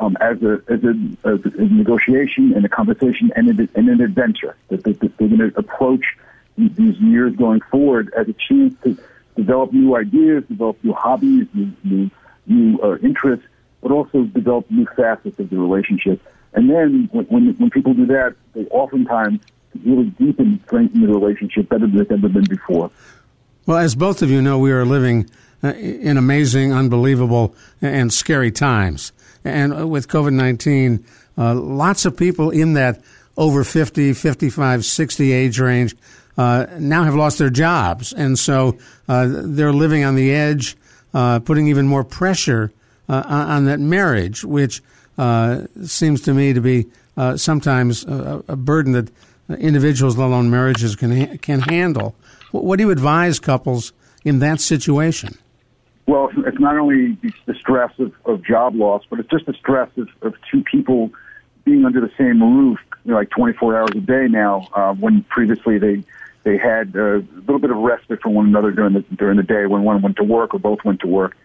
um, 0.00 0.16
as, 0.20 0.42
a, 0.42 0.60
as, 0.68 0.82
a, 0.82 1.28
as 1.28 1.40
a 1.44 1.62
negotiation 1.72 2.52
and 2.54 2.64
a 2.64 2.68
conversation 2.68 3.30
and, 3.36 3.48
a, 3.60 3.68
and 3.76 3.88
an 3.88 4.00
adventure. 4.00 4.56
That, 4.68 4.82
that, 4.84 4.98
that 5.00 5.16
they're 5.18 5.28
going 5.28 5.50
to 5.50 5.56
approach 5.56 6.04
these 6.58 6.98
years 6.98 7.34
going 7.36 7.60
forward 7.70 8.12
as 8.16 8.28
a 8.28 8.34
chance 8.34 8.74
to 8.84 8.98
develop 9.36 9.72
new 9.72 9.96
ideas, 9.96 10.44
develop 10.48 10.82
new 10.82 10.92
hobbies, 10.92 11.46
new, 11.54 11.72
new, 11.84 12.10
new 12.46 12.78
uh, 12.80 12.96
interests, 12.98 13.46
but 13.80 13.90
also 13.92 14.24
develop 14.24 14.70
new 14.70 14.86
facets 14.96 15.38
of 15.38 15.50
the 15.50 15.58
relationship. 15.58 16.20
And 16.54 16.70
then 16.70 17.08
when, 17.12 17.24
when, 17.26 17.54
when 17.54 17.70
people 17.70 17.94
do 17.94 18.06
that, 18.06 18.34
they 18.54 18.64
oftentimes 18.66 19.40
really 19.84 20.10
deepen, 20.10 20.60
strengthen 20.66 21.00
the 21.00 21.08
relationship 21.08 21.68
better 21.68 21.86
than 21.86 22.00
it's 22.00 22.10
ever 22.10 22.28
been 22.28 22.44
before. 22.44 22.90
Well, 23.66 23.78
as 23.78 23.94
both 23.94 24.22
of 24.22 24.30
you 24.30 24.40
know, 24.40 24.58
we 24.58 24.72
are 24.72 24.84
living 24.84 25.28
uh, 25.62 25.72
in 25.74 26.16
amazing, 26.16 26.72
unbelievable, 26.72 27.54
and 27.80 28.12
scary 28.12 28.50
times. 28.50 29.12
And 29.44 29.90
with 29.90 30.08
COVID 30.08 30.32
19, 30.32 31.04
uh, 31.36 31.54
lots 31.54 32.04
of 32.04 32.16
people 32.16 32.50
in 32.50 32.74
that 32.74 33.02
over 33.36 33.64
50, 33.64 34.12
55, 34.12 34.84
60 34.84 35.32
age 35.32 35.58
range 35.58 35.96
uh, 36.36 36.66
now 36.78 37.04
have 37.04 37.14
lost 37.14 37.38
their 37.38 37.50
jobs. 37.50 38.12
And 38.12 38.38
so 38.38 38.78
uh, 39.08 39.28
they're 39.30 39.72
living 39.72 40.04
on 40.04 40.14
the 40.14 40.32
edge, 40.32 40.76
uh, 41.12 41.40
putting 41.40 41.68
even 41.68 41.86
more 41.86 42.04
pressure 42.04 42.72
uh, 43.08 43.22
on 43.26 43.66
that 43.66 43.80
marriage, 43.80 44.44
which 44.44 44.82
seems 45.84 46.20
to 46.22 46.34
me 46.34 46.52
to 46.52 46.60
be 46.60 46.86
sometimes 47.36 48.04
a, 48.04 48.42
a 48.48 48.56
burden 48.56 48.92
that 48.92 49.10
individuals, 49.58 50.16
let 50.16 50.26
alone 50.26 50.50
marriages, 50.50 50.96
can 50.96 51.38
can 51.38 51.60
handle. 51.60 52.14
What 52.50 52.76
do 52.76 52.84
you 52.84 52.90
advise 52.90 53.38
couples 53.38 53.92
in 54.24 54.38
that 54.40 54.60
situation? 54.60 55.36
Well, 56.06 56.30
it's 56.36 56.58
not 56.58 56.76
only 56.76 57.16
the 57.46 57.54
stress 57.54 57.92
of, 57.98 58.12
of 58.26 58.44
job 58.44 58.74
loss, 58.74 59.02
but 59.08 59.20
it's 59.20 59.30
just 59.30 59.46
the 59.46 59.54
stress 59.54 59.90
of, 59.96 60.08
of 60.22 60.34
two 60.50 60.62
people 60.62 61.10
being 61.64 61.84
under 61.84 62.00
the 62.00 62.10
same 62.18 62.42
roof, 62.42 62.78
you 63.04 63.12
know, 63.12 63.16
like 63.16 63.30
24 63.30 63.78
hours 63.78 63.90
a 63.94 64.00
day 64.00 64.28
now. 64.28 64.68
Uh, 64.74 64.92
when 64.94 65.22
previously 65.24 65.78
they 65.78 66.04
they 66.44 66.56
had 66.56 66.94
a 66.94 67.24
little 67.46 67.58
bit 67.58 67.70
of 67.70 67.78
respite 67.78 68.20
from 68.22 68.34
one 68.34 68.46
another 68.46 68.70
during 68.70 68.92
the 68.92 69.00
during 69.16 69.36
the 69.36 69.42
day 69.42 69.66
when 69.66 69.82
one 69.82 70.00
went 70.02 70.16
to 70.16 70.24
work 70.24 70.54
or 70.54 70.58
both 70.58 70.84
went 70.84 71.00
to 71.00 71.06
work. 71.06 71.36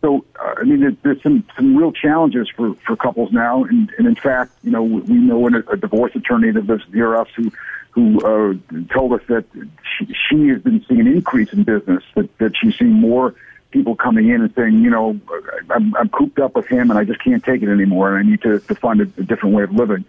So, 0.00 0.24
uh, 0.40 0.54
I 0.58 0.64
mean, 0.64 0.96
there's 1.02 1.22
some 1.22 1.44
some 1.56 1.76
real 1.76 1.92
challenges 1.92 2.48
for 2.56 2.74
for 2.86 2.96
couples 2.96 3.32
now, 3.32 3.64
and, 3.64 3.90
and 3.98 4.06
in 4.06 4.14
fact, 4.14 4.52
you 4.62 4.70
know, 4.70 4.82
we 4.82 5.14
know 5.14 5.48
a, 5.48 5.72
a 5.72 5.76
divorce 5.76 6.14
attorney 6.14 6.50
that 6.50 6.66
lives 6.66 6.84
near 6.92 7.16
us 7.16 7.28
who 7.36 7.52
who 7.90 8.20
uh, 8.20 8.54
told 8.92 9.12
us 9.12 9.22
that 9.28 9.44
she, 9.52 10.06
she 10.28 10.48
has 10.48 10.62
been 10.62 10.84
seeing 10.88 11.00
an 11.00 11.08
increase 11.08 11.52
in 11.52 11.64
business, 11.64 12.04
that 12.14 12.38
that 12.38 12.52
she's 12.56 12.76
seeing 12.78 12.92
more 12.92 13.34
people 13.70 13.96
coming 13.96 14.28
in 14.28 14.40
and 14.40 14.54
saying, 14.54 14.78
you 14.78 14.88
know, 14.88 15.20
I'm, 15.68 15.94
I'm 15.96 16.08
cooped 16.08 16.38
up 16.38 16.56
with 16.56 16.66
him 16.66 16.90
and 16.90 16.98
I 16.98 17.04
just 17.04 17.22
can't 17.22 17.44
take 17.44 17.62
it 17.62 17.68
anymore, 17.68 18.16
and 18.16 18.26
I 18.26 18.30
need 18.30 18.40
to, 18.42 18.60
to 18.60 18.74
find 18.74 19.00
a, 19.00 19.04
a 19.04 19.24
different 19.24 19.54
way 19.54 19.62
of 19.62 19.72
living. 19.72 20.04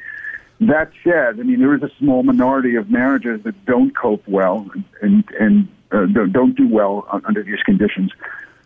That 0.61 0.91
said, 1.03 1.39
I 1.39 1.43
mean, 1.43 1.59
there 1.59 1.73
is 1.73 1.83
a 1.83 1.91
small 1.97 2.23
minority 2.23 2.75
of 2.75 2.89
marriages 2.91 3.43
that 3.43 3.65
don't 3.65 3.95
cope 3.95 4.27
well 4.27 4.69
and 5.01 5.23
and 5.39 5.67
uh, 5.91 6.05
don't, 6.05 6.55
do 6.55 6.67
well 6.67 7.07
under 7.25 7.41
these 7.41 7.61
conditions. 7.63 8.11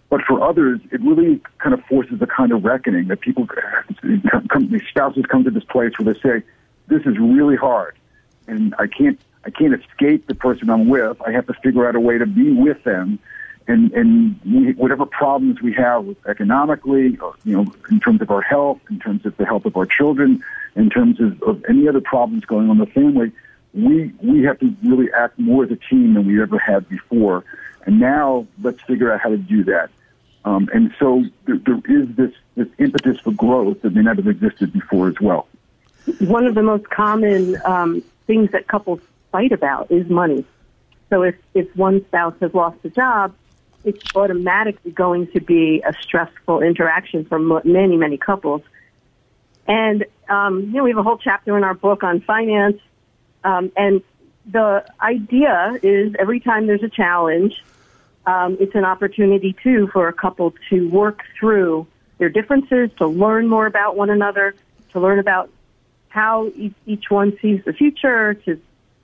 But 0.10 0.22
for 0.28 0.42
others, 0.44 0.80
it 0.92 1.02
really 1.02 1.42
kind 1.60 1.74
of 1.74 1.84
forces 1.86 2.22
a 2.22 2.28
kind 2.28 2.52
of 2.52 2.64
reckoning 2.64 3.08
that 3.08 3.22
people, 3.22 3.48
come, 3.48 4.70
these 4.70 4.84
spouses 4.90 5.26
come 5.28 5.44
to 5.44 5.52
this 5.52 5.64
place 5.64 5.94
where 5.98 6.14
they 6.14 6.20
say, 6.20 6.44
"This 6.88 7.02
is 7.06 7.18
really 7.18 7.56
hard, 7.56 7.96
and 8.48 8.76
I 8.78 8.88
can't, 8.88 9.20
I 9.46 9.52
can't 9.52 9.74
escape 9.74 10.28
the 10.28 10.36
person 10.36 10.70
I'm 10.70 10.90
with. 10.90 11.22
I 11.22 11.32
have 11.32 11.48
to 11.48 11.54
figure 11.64 11.88
out 11.88 11.96
a 11.96 12.00
way 12.00 12.18
to 12.18 12.26
be 12.26 12.52
with 12.52 12.84
them." 12.84 13.20
And 13.67 13.91
and 13.93 14.39
we, 14.46 14.74
whatever 14.74 15.05
problems 15.05 15.62
we 15.62 15.74
have 15.74 16.05
economically, 16.27 17.17
or, 17.17 17.34
you 17.46 17.55
know, 17.55 17.74
in 17.89 18.00
terms 18.00 18.22
of 18.22 18.29
our 18.29 18.41
health, 18.41 18.79
in 18.89 19.00
terms 19.00 19.25
of 19.25 19.38
the 19.38 19.46
health 19.46 19.65
of 19.65 19.77
our 19.77 19.86
children, 19.86 20.43
in 20.75 20.89
terms 20.89 21.22
of, 21.22 21.41
of 21.43 21.63
any 21.70 21.88
other 21.88 22.01
problems 22.01 22.43
going 22.46 22.70
on 22.70 22.79
in 22.82 22.86
the 22.86 22.91
family, 22.91 23.32
we 23.74 24.12
we 24.22 24.43
have 24.43 24.60
to 24.60 24.75
really 24.84 25.10
act 25.13 25.39
more 25.39 25.63
as 25.63 25.72
a 25.72 25.77
team 25.77 26.13
than 26.13 26.27
we 26.27 26.41
ever 26.41 26.60
had 26.60 26.89
before. 26.89 27.46
And 27.86 28.00
now 28.00 28.48
let's 28.62 28.82
figure 28.82 29.12
out 29.12 29.22
how 29.22 29.29
to 29.29 29.38
do 29.38 29.63
that. 29.65 29.89
Um, 30.46 30.70
and 30.74 30.93
so 31.00 31.24
there, 31.46 31.58
there 31.65 31.79
is 31.88 32.15
this, 32.15 32.32
this 32.55 32.67
impetus 32.77 33.20
for 33.20 33.32
growth 33.32 33.82
that 33.82 33.93
may 33.93 34.01
not 34.01 34.17
have 34.17 34.27
existed 34.27 34.74
before 34.74 35.08
as 35.08 35.20
well. 35.22 35.48
One 36.20 36.46
of 36.46 36.55
the 36.55 36.63
most 36.63 36.89
common 36.89 37.58
um, 37.63 38.03
things 38.27 38.51
that 38.51 38.67
couples 38.67 39.00
fight 39.32 39.53
about 39.53 39.89
is 39.89 40.10
money. 40.10 40.43
So 41.10 41.24
if, 41.24 41.36
if 41.53 41.74
one 41.77 42.03
spouse 42.05 42.36
has 42.41 42.53
lost 42.53 42.77
a 42.84 42.89
job, 42.89 43.34
it's 43.84 44.04
automatically 44.16 44.92
going 44.92 45.28
to 45.32 45.42
be 45.42 45.82
a 45.86 45.94
stressful 46.02 46.62
interaction 46.62 47.25
for 47.25 47.40
many, 47.63 47.98
many 47.98 48.18
couples. 48.18 48.62
And, 49.68 50.06
um, 50.30 50.62
you 50.62 50.74
know, 50.74 50.84
we 50.84 50.92
have 50.92 50.98
a 50.98 51.04
whole 51.04 51.18
chapter 51.18 51.58
in 51.58 51.63
our 51.63 51.74
book 51.74 52.04
on 52.04 52.22
finance. 52.22 52.80
Um, 53.44 53.72
and 53.75 54.02
the 54.46 54.86
idea 55.02 55.80
is 55.82 56.16
every 56.18 56.40
time 56.40 56.68
there's 56.68 56.84
a 56.84 56.90
challenge, 56.90 57.63
um, 58.25 58.58
it's 58.60 58.75
an 58.75 58.86
opportunity 58.86 59.56
too 59.63 59.88
for 59.88 60.08
a 60.08 60.13
couple 60.13 60.54
to 60.70 60.90
work 60.90 61.24
through 61.38 61.88
their 62.18 62.30
differences, 62.30 62.90
to 62.98 63.08
learn 63.08 63.48
more 63.48 63.66
about 63.66 63.98
one 63.98 64.10
another, 64.10 64.56
to 64.92 65.00
learn 65.00 65.20
about 65.20 65.50
how 66.08 66.52
each 66.86 67.10
one 67.10 67.38
sees 67.42 67.63
the 67.66 67.74
future, 67.74 68.36
to 68.46 68.62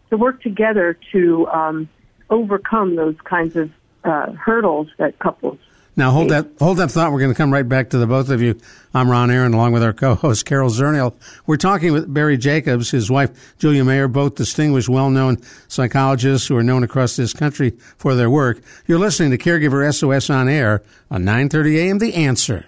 to 0.09 0.17
work 0.17 0.41
together 0.41 0.97
to 1.11 1.47
um, 1.47 1.89
overcome 2.29 2.95
those 2.95 3.15
kinds 3.23 3.55
of 3.55 3.71
uh, 4.03 4.31
hurdles 4.33 4.87
that 4.97 5.17
couples 5.19 5.59
now 5.99 6.11
hold 6.11 6.29
that 6.29 6.47
hold 6.59 6.77
that 6.77 6.91
thought. 6.91 7.11
We're 7.11 7.19
going 7.19 7.33
to 7.33 7.37
come 7.37 7.51
right 7.51 7.67
back 7.67 7.89
to 7.89 7.97
the 7.97 8.07
both 8.07 8.29
of 8.29 8.41
you. 8.41 8.57
I'm 8.93 9.09
Ron 9.09 9.29
Aaron, 9.29 9.53
along 9.53 9.73
with 9.73 9.83
our 9.83 9.91
co-host 9.91 10.45
Carol 10.45 10.69
Zernial. 10.69 11.13
We're 11.45 11.57
talking 11.57 11.91
with 11.91 12.11
Barry 12.11 12.37
Jacobs, 12.37 12.89
his 12.89 13.11
wife 13.11 13.57
Julia 13.57 13.83
Mayer, 13.83 14.07
both 14.07 14.35
distinguished, 14.35 14.87
well-known 14.87 15.39
psychologists 15.67 16.47
who 16.47 16.55
are 16.55 16.63
known 16.63 16.83
across 16.83 17.17
this 17.17 17.33
country 17.33 17.71
for 17.97 18.15
their 18.15 18.29
work. 18.29 18.61
You're 18.87 18.97
listening 18.97 19.31
to 19.31 19.37
Caregiver 19.37 19.93
SOS 19.93 20.29
on 20.29 20.47
air 20.47 20.83
on 21.11 21.23
9:30 21.23 21.77
a.m. 21.77 21.99
The 21.99 22.13
Answer. 22.13 22.67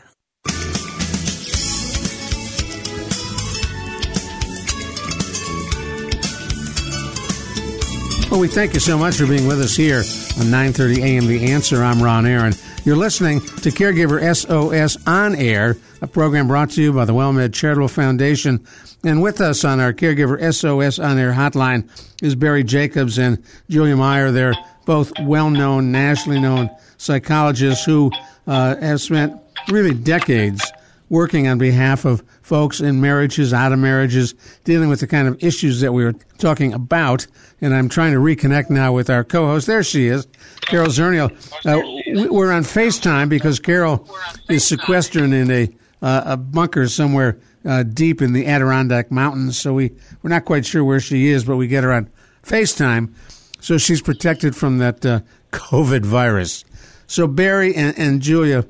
Well, 8.31 8.39
we 8.39 8.47
thank 8.47 8.73
you 8.73 8.79
so 8.79 8.97
much 8.97 9.17
for 9.17 9.27
being 9.27 9.45
with 9.45 9.59
us 9.59 9.75
here 9.75 9.97
on 9.97 10.45
9:30 10.45 10.99
a.m. 10.99 11.27
The 11.27 11.51
Answer. 11.51 11.83
I'm 11.83 12.01
Ron 12.01 12.25
Aaron. 12.25 12.53
You're 12.85 12.95
listening 12.95 13.41
to 13.41 13.71
Caregiver 13.71 14.21
SOS 14.33 15.05
on 15.05 15.35
Air, 15.35 15.75
a 16.01 16.07
program 16.07 16.47
brought 16.47 16.69
to 16.71 16.81
you 16.81 16.93
by 16.93 17.03
the 17.03 17.11
WellMed 17.11 17.53
Charitable 17.53 17.89
Foundation. 17.89 18.65
And 19.03 19.21
with 19.21 19.41
us 19.41 19.65
on 19.65 19.81
our 19.81 19.91
Caregiver 19.91 20.39
SOS 20.53 20.97
on 20.97 21.17
Air 21.17 21.33
hotline 21.33 21.89
is 22.23 22.35
Barry 22.35 22.63
Jacobs 22.63 23.19
and 23.19 23.43
Julia 23.69 23.97
Mayer. 23.97 24.31
They're 24.31 24.55
both 24.85 25.11
well-known, 25.19 25.91
nationally 25.91 26.39
known 26.39 26.69
psychologists 26.97 27.83
who 27.83 28.11
uh, 28.47 28.77
have 28.77 29.01
spent 29.01 29.40
really 29.69 29.93
decades 29.93 30.61
working 31.09 31.47
on 31.47 31.57
behalf 31.57 32.05
of 32.05 32.23
folks 32.41 32.79
in 32.79 33.01
marriages, 33.01 33.53
out 33.53 33.73
of 33.73 33.79
marriages, 33.79 34.33
dealing 34.63 34.87
with 34.87 35.01
the 35.01 35.07
kind 35.07 35.27
of 35.27 35.43
issues 35.43 35.81
that 35.81 35.91
we 35.91 36.05
were 36.05 36.15
talking 36.37 36.73
about. 36.73 37.27
And 37.59 37.75
I'm 37.75 37.89
trying 37.89 38.13
to 38.13 38.19
reconnect 38.19 38.69
now 38.69 38.93
with 38.93 39.09
our 39.09 39.23
co-host. 39.23 39.67
There 39.67 39.83
she 39.83 40.07
is, 40.07 40.25
Carol 40.61 40.87
Zernial. 40.87 41.31
Uh, 41.65 42.31
we're 42.31 42.51
on 42.51 42.63
FaceTime 42.63 43.27
because 43.27 43.59
Carol 43.59 44.07
is 44.49 44.65
sequestered 44.65 45.31
in 45.31 45.51
a, 45.51 45.69
uh, 46.01 46.23
a 46.25 46.37
bunker 46.37 46.87
somewhere 46.87 47.37
uh, 47.65 47.83
deep 47.83 48.21
in 48.21 48.33
the 48.33 48.47
Adirondack 48.47 49.11
Mountains, 49.11 49.59
so 49.59 49.73
we, 49.73 49.91
we're 50.21 50.29
not 50.29 50.45
quite 50.45 50.65
sure 50.65 50.83
where 50.83 50.99
she 50.99 51.27
is, 51.27 51.43
but 51.45 51.57
we 51.57 51.67
get 51.67 51.83
her 51.83 51.91
on 51.91 52.09
FaceTime, 52.43 53.13
so 53.59 53.77
she's 53.77 54.01
protected 54.01 54.55
from 54.55 54.79
that 54.79 55.05
uh, 55.05 55.19
COVID 55.51 56.05
virus. 56.05 56.65
So, 57.05 57.27
Barry 57.27 57.75
and, 57.75 57.97
and 57.99 58.21
Julia, 58.21 58.65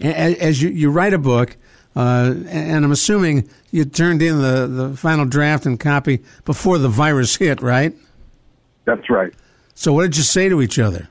as 0.00 0.62
you, 0.62 0.70
you 0.70 0.90
write 0.90 1.12
a 1.12 1.18
book, 1.18 1.56
uh, 1.94 2.34
and 2.48 2.84
I'm 2.84 2.92
assuming 2.92 3.48
you 3.70 3.84
turned 3.84 4.22
in 4.22 4.40
the, 4.40 4.66
the 4.66 4.96
final 4.96 5.24
draft 5.24 5.66
and 5.66 5.80
copy 5.80 6.22
before 6.44 6.78
the 6.78 6.88
virus 6.88 7.36
hit, 7.36 7.62
right? 7.62 7.94
That's 8.84 9.08
right. 9.08 9.32
So, 9.74 9.92
what 9.92 10.02
did 10.02 10.16
you 10.16 10.22
say 10.22 10.48
to 10.48 10.62
each 10.62 10.78
other? 10.78 11.08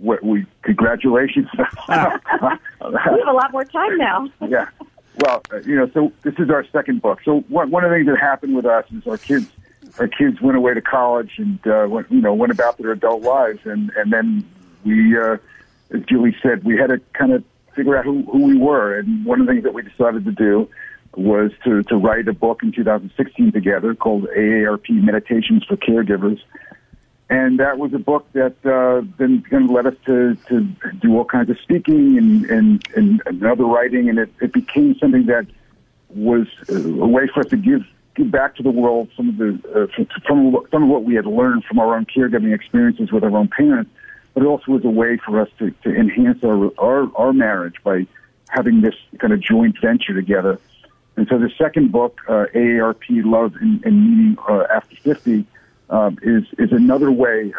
We, 0.00 0.16
we 0.22 0.46
congratulations. 0.62 1.48
we 1.58 1.94
have 1.94 2.20
a 2.80 3.32
lot 3.32 3.52
more 3.52 3.64
time 3.64 3.96
now. 3.98 4.28
yeah. 4.48 4.68
Well, 5.20 5.42
uh, 5.52 5.60
you 5.60 5.74
know, 5.74 5.90
so 5.92 6.12
this 6.22 6.34
is 6.38 6.50
our 6.50 6.64
second 6.72 7.02
book. 7.02 7.20
So 7.24 7.40
one, 7.48 7.70
one 7.70 7.84
of 7.84 7.90
the 7.90 7.96
things 7.96 8.06
that 8.06 8.18
happened 8.18 8.54
with 8.54 8.66
us 8.66 8.84
is 8.92 9.06
our 9.06 9.18
kids, 9.18 9.48
our 9.98 10.06
kids 10.06 10.40
went 10.40 10.56
away 10.56 10.74
to 10.74 10.80
college 10.80 11.32
and 11.38 11.58
uh, 11.66 11.86
went, 11.88 12.10
you 12.10 12.20
know 12.20 12.34
went 12.34 12.52
about 12.52 12.78
their 12.78 12.92
adult 12.92 13.22
lives, 13.22 13.60
and 13.64 13.90
and 13.96 14.12
then 14.12 14.48
we, 14.84 15.18
uh, 15.18 15.38
as 15.90 16.02
Julie 16.08 16.36
said, 16.42 16.62
we 16.62 16.76
had 16.76 16.88
to 16.88 17.00
kind 17.14 17.32
of 17.32 17.42
figure 17.78 17.96
out 17.96 18.04
who, 18.04 18.24
who 18.24 18.44
we 18.44 18.58
were. 18.58 18.98
And 18.98 19.24
one 19.24 19.40
of 19.40 19.46
the 19.46 19.52
things 19.52 19.62
that 19.62 19.72
we 19.72 19.82
decided 19.82 20.24
to 20.24 20.32
do 20.32 20.68
was 21.16 21.52
to, 21.64 21.84
to 21.84 21.96
write 21.96 22.26
a 22.26 22.32
book 22.32 22.62
in 22.62 22.72
2016 22.72 23.52
together 23.52 23.94
called 23.94 24.24
AARP 24.36 24.90
Meditations 24.90 25.64
for 25.64 25.76
Caregivers. 25.76 26.40
And 27.30 27.60
that 27.60 27.78
was 27.78 27.92
a 27.94 27.98
book 27.98 28.26
that 28.32 28.56
uh, 28.64 29.06
then 29.18 29.42
kind 29.42 29.64
of 29.64 29.70
led 29.70 29.86
us 29.86 29.94
to, 30.06 30.34
to 30.48 30.60
do 31.00 31.16
all 31.16 31.24
kinds 31.24 31.50
of 31.50 31.58
speaking 31.60 32.18
and, 32.18 32.44
and, 32.50 32.82
and 32.96 33.44
other 33.44 33.64
writing. 33.64 34.08
And 34.08 34.18
it, 34.18 34.30
it 34.40 34.52
became 34.52 34.96
something 34.98 35.26
that 35.26 35.46
was 36.08 36.46
a 36.68 37.06
way 37.06 37.28
for 37.32 37.40
us 37.40 37.46
to 37.50 37.56
give 37.56 37.82
give 38.14 38.30
back 38.32 38.56
to 38.56 38.62
the 38.62 38.70
world 38.70 39.08
some 39.16 39.28
of 39.28 39.36
the 39.36 39.50
uh, 39.70 40.04
from 40.26 40.56
some 40.70 40.82
of 40.82 40.88
what 40.88 41.04
we 41.04 41.14
had 41.14 41.26
learned 41.26 41.64
from 41.64 41.78
our 41.78 41.94
own 41.94 42.04
caregiving 42.06 42.52
experiences 42.54 43.12
with 43.12 43.22
our 43.22 43.36
own 43.36 43.46
parents, 43.46 43.90
but 44.38 44.44
it 44.44 44.48
also 44.50 44.70
was 44.70 44.84
a 44.84 44.88
way 44.88 45.16
for 45.16 45.40
us 45.40 45.48
to, 45.58 45.72
to 45.82 45.92
enhance 45.92 46.44
our, 46.44 46.70
our 46.78 47.10
our 47.16 47.32
marriage 47.32 47.74
by 47.82 48.06
having 48.48 48.82
this 48.82 48.94
kind 49.18 49.32
of 49.32 49.40
joint 49.40 49.76
venture 49.80 50.14
together. 50.14 50.60
And 51.16 51.26
so 51.26 51.40
the 51.40 51.50
second 51.58 51.90
book, 51.90 52.20
uh, 52.28 52.46
AARP 52.54 53.24
Love 53.24 53.56
and, 53.60 53.84
and 53.84 54.00
Meaning 54.00 54.38
uh, 54.48 54.62
After 54.72 54.94
50, 54.94 55.44
um, 55.90 56.18
is 56.22 56.44
is 56.56 56.70
another 56.70 57.10
way 57.10 57.52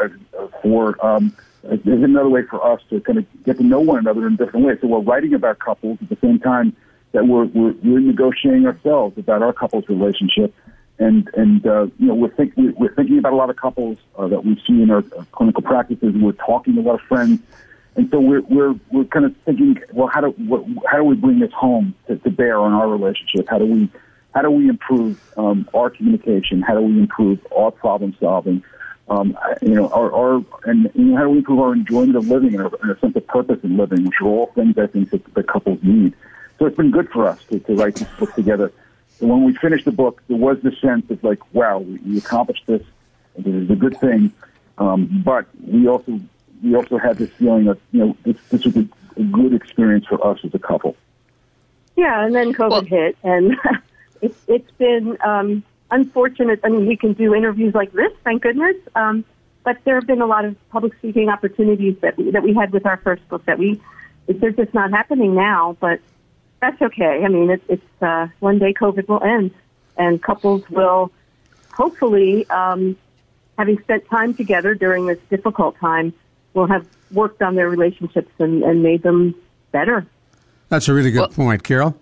for 0.62 1.05
um, 1.05 1.36
is 1.63 1.81
another 1.86 2.29
way 2.29 2.43
for 2.43 2.65
us 2.65 2.81
to 2.91 3.01
kind 3.01 3.17
of 3.17 3.25
get 3.43 3.57
to 3.57 3.63
know 3.63 3.81
one 3.81 4.00
another 4.00 4.25
in 4.25 4.38
different 4.38 4.65
ways. 4.65 4.77
So 4.79 4.88
we're 4.88 5.00
writing 5.00 5.33
about 5.33 5.59
couples 5.59 5.98
at 6.01 6.07
the 6.07 6.17
same 6.21 6.39
time 6.39 6.74
that 7.12 7.27
we're 7.27 7.43
we're, 7.48 7.74
we're 7.83 8.00
negotiating 8.00 8.65
ourselves 8.65 9.17
about 9.17 9.41
our 9.41 9.51
couples 9.51 9.83
relationship, 9.89 10.55
and 11.00 11.29
and 11.34 11.65
uh, 11.65 11.88
you 11.98 12.08
know 12.08 12.15
we're 12.15 12.36
thinking 12.36 12.74
we're 12.77 12.94
thinking 12.94 13.18
about 13.18 13.34
a 13.34 13.36
lot 13.36 13.50
of 13.50 13.56
couples 13.56 13.98
uh, 14.18 14.27
that 14.27 14.46
we 14.46 14.56
see 14.68 14.82
in 14.82 14.91
our 14.91 15.01
clinical 15.32 15.63
practices. 15.63 16.13
We're 16.15 16.34
talking 16.34 16.75
to 16.75 16.82
a 16.82 16.84
lot 16.84 16.96
of 16.96 17.01
friends. 17.01 17.39
And 17.96 18.10
so 18.12 18.20
we're 18.20 18.41
we're 18.41 18.75
we're 18.91 19.06
kind 19.06 19.25
of 19.25 19.36
thinking, 19.46 19.82
well, 19.94 20.08
how 20.08 20.22
do 20.22 20.27
what, 20.46 20.63
how 20.89 20.98
do 20.98 21.03
we 21.03 21.15
bring 21.15 21.39
this 21.39 21.51
home 21.51 21.96
to, 22.08 22.18
to 22.18 22.29
bear 22.29 22.60
on 22.60 22.74
our 22.74 22.88
relationship? 22.88 23.48
How 23.50 23.58
do 23.58 23.65
we 23.65 23.89
how 24.36 24.41
do 24.41 24.51
we 24.51 24.70
improve 24.70 25.20
um, 25.38 25.68
our 25.74 25.89
communication? 25.89 26.62
How 26.62 26.75
do 26.75 26.82
we 26.82 27.00
improve 27.00 27.46
our 27.56 27.72
problem 27.72 28.15
solving? 28.20 28.63
Um, 29.10 29.36
you 29.62 29.74
know, 29.74 29.89
our, 29.89 30.13
our 30.13 30.46
and 30.65 30.91
you 30.94 31.06
know, 31.06 31.18
how 31.18 31.24
do 31.24 31.29
we 31.29 31.39
improve 31.39 31.60
our 31.60 31.74
enjoyment 31.74 32.15
of 32.15 32.27
living 32.27 32.53
and 32.53 32.62
our, 32.62 32.72
and 32.82 32.91
our 32.91 33.00
sense 33.00 33.15
of 33.15 33.25
purpose 33.25 33.60
in 33.63 33.75
living, 33.75 34.06
which 34.06 34.22
are 34.22 34.27
all 34.27 34.48
things 34.53 34.77
I 34.77 34.86
think 34.86 35.10
that, 35.10 35.34
that 35.34 35.48
couples 35.48 35.79
need. 35.82 36.13
So 36.60 36.68
it's 36.68 36.77
been 36.77 36.91
good 36.91 37.10
for 37.10 37.27
us 37.27 37.44
to, 37.46 37.60
to 37.60 37.74
write 37.74 37.96
this 37.96 38.08
book 38.20 38.36
together. 38.36 38.72
And 39.22 39.30
when 39.30 39.44
we 39.44 39.54
finished 39.56 39.86
the 39.86 39.92
book, 39.92 40.22
there 40.28 40.38
was 40.38 40.60
the 40.62 40.72
sense 40.82 41.10
of 41.10 41.24
like, 41.24 41.40
wow, 41.54 41.80
we, 41.80 41.98
we 42.00 42.18
accomplished 42.18 42.64
this. 42.68 42.84
This 43.38 43.54
is 43.54 43.70
a 43.70 43.76
good 43.76 43.98
thing. 44.00 44.34
Um, 44.78 45.22
but 45.26 45.46
we 45.66 45.88
also 45.88 46.20
we 46.64 46.76
also 46.76 46.98
had 46.98 47.18
this 47.18 47.30
feeling 47.32 47.66
that 47.66 47.77
you 47.92 48.00
know 48.00 48.18
this, 48.24 48.38
this 48.50 48.66
was 48.66 48.75
a, 48.77 48.88
a 49.18 49.24
good 49.24 49.53
experience 49.53 50.05
for 50.05 50.25
us 50.25 50.40
as 50.44 50.53
a 50.53 50.60
couple. 50.60 50.96
Yeah, 51.96 52.25
and 52.25 52.34
then 52.34 52.53
COVID 52.53 52.70
well, 52.70 52.82
hit, 52.82 53.18
and 53.24 53.58
it's 54.22 54.40
it's 54.48 54.72
been 54.72 55.18
um, 55.24 55.64
unfortunate. 55.92 56.62
I 56.64 56.70
mean, 56.70 56.86
we 56.86 56.96
can 56.96 57.14
do 57.14 57.36
interviews 57.36 57.75
like 57.75 57.92
this, 57.92 58.12
thank 58.24 58.42
goodness. 58.42 58.77
Um, 58.96 59.25
but 59.64 59.77
there 59.84 59.96
have 59.96 60.08
been 60.08 60.22
a 60.22 60.25
lot 60.25 60.46
of 60.46 60.55
public 60.70 60.96
speaking 60.96 61.29
opportunities 61.29 61.98
that 62.01 62.18
we, 62.18 62.32
that 62.32 62.44
we 62.44 62.53
had 62.53 62.72
with 62.72 62.86
our 62.86 62.98
first 62.98 63.27
book 63.27 63.46
that 63.46 63.60
we 63.60 63.82
they're 64.27 64.51
just 64.51 64.74
not 64.74 64.92
happening 64.92 65.36
now. 65.36 65.75
But 65.79 66.00
that's 66.61 66.81
okay. 66.81 67.24
I 67.24 67.27
mean, 67.27 67.50
it's, 67.50 67.63
it's 67.69 68.01
uh, 68.01 68.27
one 68.39 68.59
day 68.59 68.74
COVID 68.74 69.07
will 69.07 69.24
end, 69.24 69.51
and 69.98 70.22
couples 70.22 70.69
will 70.69 71.11
hopefully, 71.72 72.50
um, 72.50 72.98
having 73.57 73.79
spent 73.79 74.05
time 74.07 74.33
together 74.33 74.75
during 74.75 75.05
this 75.05 75.19
difficult 75.29 75.77
time, 75.79 76.13
will 76.53 76.67
have 76.67 76.85
worked 77.11 77.41
on 77.41 77.55
their 77.55 77.69
relationships 77.69 78.31
and, 78.39 78.63
and 78.63 78.83
made 78.83 79.03
them 79.03 79.35
better. 79.72 80.05
That's 80.69 80.87
a 80.87 80.93
really 80.93 81.11
good 81.11 81.19
well, 81.19 81.29
point, 81.29 81.63
Carol. 81.63 81.95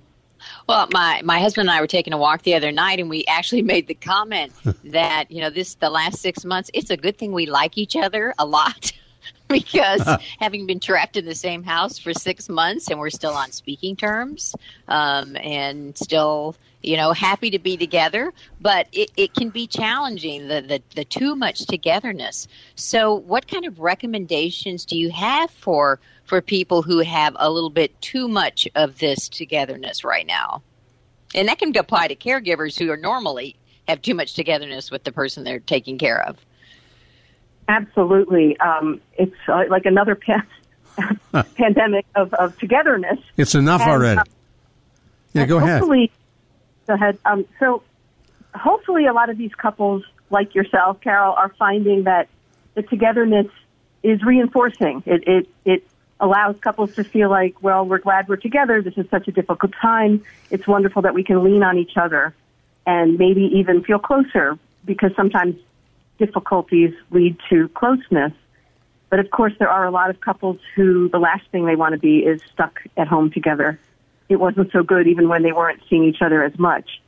Well, 0.68 0.88
my 0.92 1.22
my 1.24 1.40
husband 1.40 1.70
and 1.70 1.78
I 1.78 1.82
were 1.82 1.88
taking 1.88 2.14
a 2.14 2.18
walk 2.18 2.44
the 2.44 2.56
other 2.56 2.72
night, 2.72 3.00
and 3.00 3.10
we 3.10 3.26
actually 3.28 3.62
made 3.74 3.88
the 3.88 3.94
comment 3.94 4.54
that 4.86 5.32
you 5.32 5.42
know 5.42 5.50
this 5.50 5.76
the 5.76 5.90
last 5.90 6.20
six 6.22 6.46
months. 6.46 6.70
It's 6.74 6.90
a 6.90 6.98
good 6.98 7.18
thing 7.18 7.32
we 7.32 7.46
like 7.46 7.78
each 7.78 7.96
other 7.96 8.34
a 8.38 8.46
lot. 8.46 8.92
because 9.58 10.08
having 10.40 10.66
been 10.66 10.80
trapped 10.80 11.18
in 11.18 11.26
the 11.26 11.36
same 11.36 11.64
house 11.64 11.98
for 11.98 12.14
six 12.14 12.50
months 12.50 12.90
and 12.90 13.00
we're 13.00 13.10
still 13.10 13.34
on 13.34 13.52
speaking 13.52 13.96
terms 13.96 14.56
um, 14.88 15.36
and 15.38 15.98
still 15.98 16.56
you 16.84 16.96
know 16.96 17.12
happy 17.12 17.50
to 17.50 17.60
be 17.60 17.76
together 17.76 18.32
but 18.62 18.88
it, 18.92 19.10
it 19.18 19.34
can 19.34 19.50
be 19.50 19.66
challenging 19.66 20.48
the, 20.48 20.62
the, 20.62 20.82
the 20.96 21.04
too 21.04 21.36
much 21.36 21.66
togetherness 21.66 22.48
so 22.76 23.16
what 23.16 23.48
kind 23.48 23.66
of 23.66 23.80
recommendations 23.80 24.86
do 24.86 24.98
you 24.98 25.10
have 25.10 25.50
for 25.50 26.00
for 26.28 26.42
people 26.42 26.82
who 26.82 27.00
have 27.00 27.36
a 27.40 27.50
little 27.50 27.70
bit 27.70 28.00
too 28.02 28.28
much 28.28 28.68
of 28.76 29.00
this 29.00 29.30
togetherness 29.30 30.04
right 30.04 30.28
now. 30.28 30.62
And 31.34 31.48
that 31.48 31.58
can 31.58 31.76
apply 31.76 32.10
to 32.10 32.16
caregivers 32.16 32.78
who 32.78 32.92
are 32.92 32.98
normally 32.98 33.56
have 33.88 34.02
too 34.02 34.14
much 34.14 34.34
togetherness 34.34 34.92
with 34.92 35.06
the 35.06 35.12
person 35.12 35.44
they're 35.44 35.60
taking 35.60 35.98
care 35.98 36.22
of. 36.22 36.38
Absolutely. 37.68 38.58
Um, 38.60 39.02
it's 39.18 39.36
uh, 39.48 39.64
like 39.70 39.86
another 39.86 40.16
pa- 41.34 41.44
pandemic 41.56 42.06
of, 42.16 42.34
of 42.34 42.58
togetherness. 42.58 43.20
It's 43.36 43.56
enough 43.56 43.82
and, 43.82 43.92
already. 43.92 44.20
Uh, 44.20 44.24
yeah, 45.34 45.46
go 45.46 45.58
ahead. 45.58 45.82
Go 45.82 46.94
ahead. 46.94 47.20
Um, 47.26 47.46
so 47.60 47.84
hopefully 48.56 49.06
a 49.06 49.14
lot 49.14 49.30
of 49.30 49.38
these 49.38 49.54
couples 49.54 50.04
like 50.30 50.56
yourself, 50.56 51.02
Carol, 51.02 51.34
are 51.34 51.54
finding 51.60 52.04
that 52.04 52.30
the 52.76 52.82
togetherness 52.84 53.48
is 54.04 54.24
reinforcing. 54.24 55.04
It, 55.06 55.28
it, 55.28 55.50
it 55.66 55.88
allows 56.20 56.58
couples 56.60 56.96
to 56.96 57.04
feel 57.04 57.30
like, 57.30 57.62
well, 57.62 57.86
we're 57.86 58.00
glad 58.00 58.28
we're 58.28 58.38
together. 58.38 58.82
This 58.82 58.98
is 58.98 59.10
such 59.10 59.28
a 59.28 59.32
difficult 59.32 59.74
time. 59.74 60.24
It's 60.50 60.68
wonderful 60.68 61.02
that 61.04 61.14
we 61.14 61.24
can 61.24 61.44
lean 61.44 61.64
on 61.64 61.78
each 61.78 61.98
other 61.98 62.34
and 62.86 63.18
maybe 63.18 63.42
even 63.56 63.84
feel 63.84 64.00
closer 64.00 64.58
because 64.86 65.12
sometimes 65.16 65.56
difficulties 66.18 66.94
lead 67.12 67.38
to 67.50 67.68
closeness. 67.70 68.34
But 69.10 69.20
of 69.20 69.30
course, 69.32 69.54
there 69.60 69.70
are 69.70 69.86
a 69.86 69.92
lot 69.92 70.10
of 70.10 70.20
couples 70.20 70.60
who 70.76 71.10
the 71.10 71.20
last 71.20 71.48
thing 71.52 71.66
they 71.66 71.76
want 71.76 71.94
to 71.94 72.00
be 72.00 72.20
is 72.20 72.42
stuck 72.54 72.82
at 72.98 73.08
home 73.08 73.32
together. 73.32 73.80
It 74.28 74.38
wasn't 74.38 74.72
so 74.72 74.84
good 74.84 75.08
even 75.08 75.30
when 75.30 75.44
they 75.44 75.54
weren't 75.54 75.82
seeing 75.90 76.04
each 76.04 76.22
other 76.22 76.44
as 76.44 76.58
much. 76.60 77.02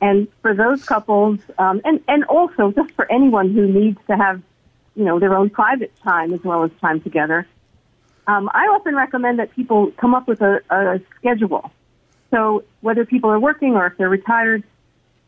And 0.00 0.26
for 0.40 0.54
those 0.54 0.84
couples, 0.84 1.38
um, 1.58 1.80
and, 1.84 2.00
and 2.08 2.24
also 2.24 2.72
just 2.72 2.92
for 2.94 3.10
anyone 3.12 3.52
who 3.52 3.66
needs 3.66 3.98
to 4.08 4.16
have, 4.16 4.42
you 4.96 5.04
know, 5.04 5.20
their 5.20 5.34
own 5.36 5.50
private 5.50 5.92
time 6.02 6.32
as 6.32 6.42
well 6.42 6.64
as 6.64 6.70
time 6.80 7.00
together, 7.00 7.46
um, 8.26 8.50
I 8.52 8.64
often 8.66 8.96
recommend 8.96 9.38
that 9.38 9.52
people 9.54 9.92
come 9.92 10.14
up 10.14 10.26
with 10.26 10.40
a, 10.40 10.60
a 10.70 11.00
schedule. 11.18 11.70
So 12.30 12.64
whether 12.80 13.04
people 13.04 13.30
are 13.30 13.38
working 13.38 13.74
or 13.74 13.86
if 13.86 13.96
they're 13.98 14.08
retired, 14.08 14.64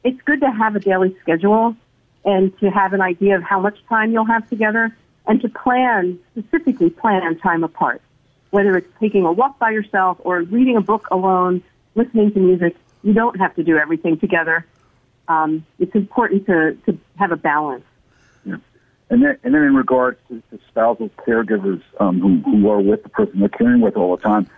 it's 0.02 0.20
good 0.22 0.40
to 0.40 0.50
have 0.50 0.74
a 0.74 0.80
daily 0.80 1.16
schedule 1.20 1.76
and 2.24 2.56
to 2.60 2.70
have 2.70 2.92
an 2.92 3.00
idea 3.00 3.36
of 3.36 3.42
how 3.42 3.60
much 3.60 3.76
time 3.88 4.12
you'll 4.12 4.24
have 4.24 4.48
together 4.48 4.96
and 5.26 5.40
to 5.40 5.48
plan, 5.48 6.18
specifically 6.32 6.90
plan 6.90 7.38
time 7.38 7.64
apart. 7.64 8.00
Whether 8.50 8.76
it's 8.76 8.88
taking 9.00 9.24
a 9.24 9.32
walk 9.32 9.58
by 9.58 9.70
yourself 9.70 10.18
or 10.20 10.42
reading 10.42 10.76
a 10.76 10.80
book 10.80 11.08
alone, 11.10 11.62
listening 11.94 12.32
to 12.32 12.40
music, 12.40 12.76
you 13.02 13.12
don't 13.12 13.38
have 13.38 13.54
to 13.56 13.64
do 13.64 13.76
everything 13.76 14.18
together. 14.18 14.64
Um, 15.28 15.64
it's 15.78 15.94
important 15.94 16.46
to, 16.46 16.76
to 16.86 16.98
have 17.16 17.32
a 17.32 17.36
balance. 17.36 17.84
And 19.10 19.22
then, 19.22 19.38
and 19.44 19.54
then 19.54 19.62
in 19.62 19.74
regards 19.74 20.18
to, 20.28 20.42
to 20.50 20.58
spousal 20.68 21.10
caregivers 21.26 21.82
um, 22.00 22.20
who, 22.20 22.38
who 22.50 22.70
are 22.70 22.80
with 22.80 23.02
the 23.02 23.10
person 23.10 23.40
they're 23.40 23.48
caring 23.48 23.80
with 23.80 23.96
all 23.96 24.16
the 24.16 24.22
time, 24.22 24.48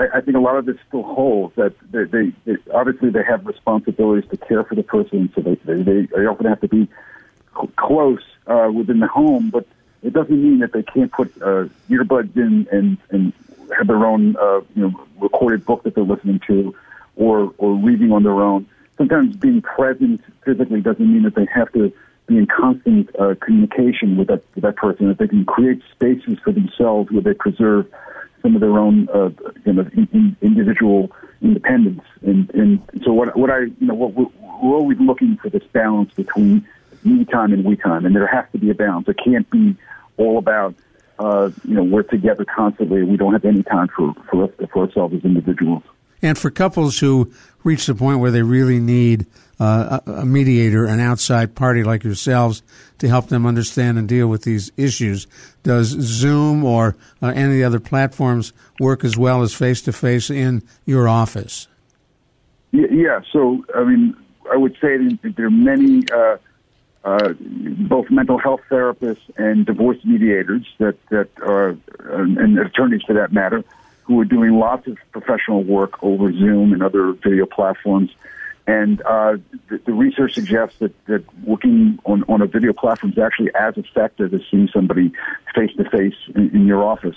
I, 0.00 0.18
I 0.18 0.20
think 0.20 0.36
a 0.36 0.40
lot 0.40 0.56
of 0.56 0.66
this 0.66 0.76
still 0.86 1.02
holds 1.02 1.54
that 1.56 1.74
they, 1.90 2.04
they, 2.04 2.32
they 2.44 2.56
obviously 2.72 3.10
they 3.10 3.22
have 3.22 3.46
responsibilities 3.46 4.28
to 4.30 4.36
care 4.36 4.64
for 4.64 4.74
the 4.74 4.82
person, 4.82 5.30
so 5.34 5.40
they 5.40 5.54
they, 5.54 6.06
they 6.06 6.26
often 6.26 6.46
have 6.46 6.60
to 6.60 6.68
be 6.68 6.88
close 7.76 8.22
uh, 8.46 8.70
within 8.72 9.00
the 9.00 9.08
home, 9.08 9.50
but 9.50 9.66
it 10.02 10.12
doesn't 10.12 10.42
mean 10.42 10.60
that 10.60 10.72
they 10.72 10.82
can't 10.82 11.10
put 11.10 11.34
uh, 11.42 11.66
earbuds 11.90 12.36
in 12.36 12.68
and 12.70 12.98
and 13.10 13.32
have 13.76 13.86
their 13.86 14.04
own 14.06 14.36
uh, 14.36 14.60
you 14.74 14.82
know 14.82 15.06
recorded 15.20 15.64
book 15.64 15.82
that 15.82 15.94
they're 15.94 16.04
listening 16.04 16.40
to, 16.46 16.74
or 17.16 17.52
or 17.58 17.74
reading 17.76 18.12
on 18.12 18.22
their 18.22 18.40
own. 18.40 18.66
Sometimes 18.96 19.36
being 19.36 19.62
present 19.62 20.20
physically 20.44 20.80
doesn't 20.80 21.12
mean 21.12 21.22
that 21.22 21.34
they 21.34 21.46
have 21.46 21.72
to 21.72 21.92
be 22.28 22.36
in 22.36 22.46
constant 22.46 23.10
uh, 23.18 23.34
communication 23.40 24.16
with 24.16 24.28
that 24.28 24.42
with 24.54 24.62
that 24.62 24.76
person. 24.76 25.08
That 25.08 25.18
they 25.18 25.28
can 25.28 25.44
create 25.44 25.82
spaces 25.90 26.38
for 26.44 26.52
themselves 26.52 27.10
where 27.10 27.22
they 27.22 27.34
preserve 27.34 27.86
some 28.42 28.54
of 28.54 28.60
their 28.60 28.78
own 28.78 29.08
uh, 29.08 29.30
you 29.64 29.72
know 29.72 29.88
in, 29.94 30.36
individual 30.40 31.10
independence. 31.42 32.02
And 32.22 32.50
and 32.50 32.82
so 33.02 33.12
what 33.12 33.36
what 33.36 33.50
I 33.50 33.60
you 33.60 33.86
know 33.86 33.94
what 33.94 34.14
we're, 34.14 34.26
we're 34.62 34.76
always 34.76 34.98
looking 35.00 35.36
for 35.38 35.48
this 35.48 35.64
balance 35.72 36.12
between 36.14 36.66
me 37.02 37.24
time 37.24 37.52
and 37.52 37.64
we 37.64 37.76
time, 37.76 38.04
and 38.04 38.14
there 38.14 38.26
has 38.26 38.44
to 38.52 38.58
be 38.58 38.70
a 38.70 38.74
balance. 38.74 39.08
It 39.08 39.18
can't 39.24 39.48
be 39.50 39.76
all 40.18 40.38
about 40.38 40.74
uh, 41.18 41.50
you 41.64 41.74
know 41.74 41.82
we're 41.82 42.02
together 42.02 42.44
constantly. 42.44 43.02
We 43.02 43.16
don't 43.16 43.32
have 43.32 43.44
any 43.44 43.62
time 43.62 43.88
for 43.88 44.14
for 44.30 44.48
for 44.72 44.86
ourselves 44.86 45.14
as 45.14 45.24
individuals. 45.24 45.82
And 46.20 46.36
for 46.36 46.50
couples 46.50 46.98
who 46.98 47.32
reach 47.62 47.86
the 47.86 47.94
point 47.94 48.18
where 48.18 48.32
they 48.32 48.42
really 48.42 48.80
need 48.80 49.26
uh, 49.60 50.00
a 50.06 50.24
mediator, 50.24 50.86
an 50.86 51.00
outside 51.00 51.54
party 51.54 51.82
like 51.82 52.04
yourselves, 52.04 52.62
to 52.98 53.08
help 53.08 53.28
them 53.28 53.46
understand 53.46 53.98
and 53.98 54.08
deal 54.08 54.28
with 54.28 54.42
these 54.42 54.70
issues, 54.76 55.26
does 55.62 55.88
Zoom 55.88 56.64
or 56.64 56.96
uh, 57.22 57.28
any 57.28 57.62
other 57.62 57.80
platforms 57.80 58.52
work 58.80 59.04
as 59.04 59.16
well 59.16 59.42
as 59.42 59.54
face 59.54 59.82
to 59.82 59.92
face 59.92 60.30
in 60.30 60.62
your 60.84 61.08
office? 61.08 61.68
Yeah. 62.72 63.20
So, 63.32 63.64
I 63.74 63.84
mean, 63.84 64.14
I 64.52 64.56
would 64.56 64.74
say 64.74 64.96
that 64.96 65.34
there 65.36 65.46
are 65.46 65.50
many. 65.50 66.04
Uh, 66.12 66.36
uh, 67.04 67.32
both 67.88 68.10
mental 68.10 68.38
health 68.38 68.60
therapists 68.68 69.22
and 69.36 69.64
divorce 69.64 69.96
mediators 70.04 70.66
that 70.78 70.96
that 71.10 71.28
are 71.40 71.76
and 72.00 72.58
attorneys 72.58 73.02
for 73.02 73.14
that 73.14 73.32
matter 73.32 73.64
who 74.08 74.20
are 74.20 74.24
doing 74.24 74.58
lots 74.58 74.86
of 74.86 74.98
professional 75.12 75.62
work 75.62 76.02
over 76.02 76.32
Zoom 76.32 76.72
and 76.72 76.82
other 76.82 77.12
video 77.12 77.46
platforms. 77.46 78.10
And 78.68 79.00
uh, 79.00 79.38
the, 79.70 79.78
the, 79.86 79.92
research 79.94 80.34
suggests 80.34 80.78
that, 80.80 80.92
that 81.06 81.24
working 81.42 81.98
on, 82.04 82.22
on 82.28 82.42
a 82.42 82.46
video 82.46 82.74
platform 82.74 83.12
is 83.12 83.18
actually 83.18 83.50
as 83.54 83.78
effective 83.78 84.34
as 84.34 84.42
seeing 84.50 84.68
somebody 84.70 85.10
face 85.54 85.70
to 85.78 85.88
face 85.88 86.12
in 86.34 86.66
your 86.66 86.84
office. 86.84 87.16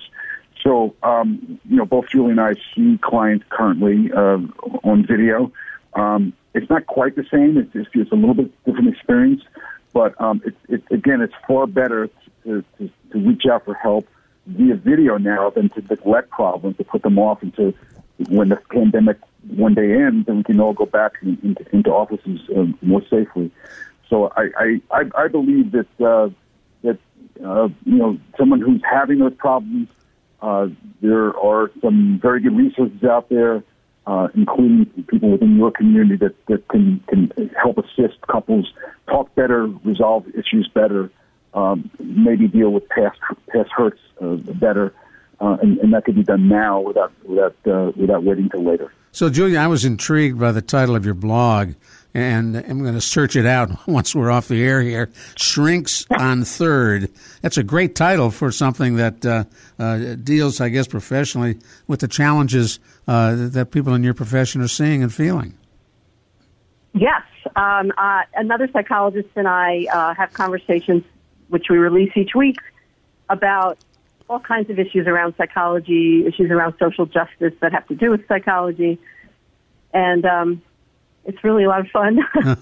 So, 0.63 0.95
um, 1.03 1.59
you 1.65 1.75
know, 1.75 1.83
both 1.83 2.07
Julie 2.07 2.31
and 2.31 2.39
I 2.39 2.53
see 2.73 2.97
clients 3.01 3.43
currently 3.49 4.13
uh, 4.13 4.37
on 4.85 5.05
video. 5.05 5.51
Um, 5.93 6.31
it's 6.53 6.69
not 6.69 6.87
quite 6.87 7.17
the 7.17 7.25
same. 7.29 7.57
It's, 7.57 7.75
it's, 7.75 7.89
it's 7.95 8.11
a 8.13 8.15
little 8.15 8.35
bit 8.35 8.63
different 8.63 8.87
experience, 8.87 9.43
but 9.91 10.19
um, 10.21 10.41
it, 10.45 10.55
it, 10.69 10.83
again, 10.89 11.19
it's 11.19 11.33
far 11.45 11.67
better 11.67 12.09
to, 12.45 12.63
to, 12.77 12.89
to 13.11 13.19
reach 13.19 13.43
out 13.51 13.65
for 13.65 13.73
help 13.73 14.07
via 14.47 14.75
video 14.75 15.17
now 15.17 15.49
than 15.49 15.67
to 15.67 15.81
neglect 15.81 16.29
problems, 16.29 16.77
to 16.77 16.85
put 16.85 17.01
them 17.03 17.19
off 17.19 17.43
until 17.43 17.73
when 18.29 18.47
the 18.47 18.55
pandemic 18.71 19.17
one 19.49 19.73
day 19.73 19.93
ends 19.93 20.25
then 20.27 20.37
we 20.37 20.43
can 20.43 20.59
all 20.59 20.73
go 20.73 20.85
back 20.85 21.13
in, 21.21 21.37
into, 21.43 21.75
into 21.75 21.89
offices 21.89 22.39
um, 22.55 22.77
more 22.81 23.01
safely. 23.09 23.51
So 24.09 24.31
I, 24.35 24.81
I, 24.91 25.03
I 25.15 25.27
believe 25.27 25.71
that, 25.71 25.87
uh, 26.05 26.29
that 26.83 26.99
uh, 27.43 27.69
you 27.85 27.97
know, 27.97 28.17
someone 28.37 28.59
who's 28.59 28.81
having 28.89 29.19
those 29.19 29.33
problems, 29.35 29.87
uh, 30.41 30.67
there 31.01 31.37
are 31.37 31.71
some 31.81 32.19
very 32.21 32.41
good 32.41 32.55
resources 32.55 33.03
out 33.03 33.29
there, 33.29 33.63
uh, 34.05 34.27
including 34.35 34.85
people 35.07 35.31
within 35.31 35.55
your 35.57 35.71
community 35.71 36.17
that, 36.17 36.35
that 36.47 36.67
can, 36.67 36.99
can 37.07 37.31
help 37.61 37.77
assist 37.77 38.19
couples 38.29 38.73
talk 39.07 39.33
better, 39.35 39.67
resolve 39.83 40.25
issues 40.29 40.69
better, 40.73 41.09
um, 41.53 41.89
maybe 41.99 42.47
deal 42.47 42.71
with 42.71 42.87
past 42.89 43.19
past 43.49 43.69
hurts 43.75 43.99
uh, 44.21 44.35
better, 44.35 44.93
uh, 45.39 45.57
and, 45.61 45.77
and, 45.79 45.93
that 45.93 46.05
could 46.05 46.15
be 46.15 46.23
done 46.23 46.47
now 46.47 46.79
without 46.79 47.11
without 47.25 47.97
without 47.97 48.23
waiting 48.23 48.49
till 48.49 48.63
later. 48.63 48.91
So, 49.11 49.29
Julia, 49.29 49.59
I 49.59 49.67
was 49.67 49.83
intrigued 49.83 50.39
by 50.39 50.51
the 50.51 50.61
title 50.61 50.95
of 50.95 51.05
your 51.05 51.13
blog, 51.13 51.73
and 52.13 52.55
I'm 52.55 52.81
going 52.81 52.93
to 52.93 53.01
search 53.01 53.35
it 53.35 53.45
out 53.45 53.69
once 53.87 54.15
we're 54.15 54.31
off 54.31 54.47
the 54.47 54.63
air 54.63 54.81
here. 54.81 55.09
Shrinks 55.35 56.05
on 56.11 56.43
Third. 56.43 57.11
That's 57.41 57.57
a 57.57 57.63
great 57.63 57.95
title 57.95 58.31
for 58.31 58.51
something 58.51 58.95
that 58.95 59.25
uh, 59.25 59.43
uh, 59.77 60.15
deals, 60.15 60.61
I 60.61 60.69
guess, 60.69 60.87
professionally 60.87 61.59
with 61.87 61.99
the 61.99 62.07
challenges 62.07 62.79
uh, 63.07 63.35
that 63.49 63.71
people 63.71 63.93
in 63.93 64.03
your 64.03 64.13
profession 64.13 64.61
are 64.61 64.67
seeing 64.67 65.03
and 65.03 65.13
feeling. 65.13 65.57
Yes. 66.93 67.23
Um, 67.55 67.91
another 68.35 68.69
psychologist 68.71 69.29
and 69.35 69.47
I 69.47 69.85
have 70.17 70.33
conversations 70.33 71.03
which 71.51 71.69
we 71.69 71.77
release 71.77 72.11
each 72.15 72.33
week, 72.33 72.55
about 73.29 73.77
all 74.31 74.39
kinds 74.39 74.69
of 74.69 74.79
issues 74.79 75.07
around 75.07 75.35
psychology, 75.37 76.25
issues 76.25 76.49
around 76.49 76.73
social 76.79 77.05
justice 77.05 77.53
that 77.59 77.73
have 77.73 77.85
to 77.87 77.95
do 77.95 78.09
with 78.09 78.25
psychology, 78.29 78.97
and 79.93 80.25
um, 80.25 80.61
it's 81.25 81.43
really 81.43 81.65
a 81.65 81.67
lot 81.67 81.81
of 81.81 81.87
fun. 81.89 82.19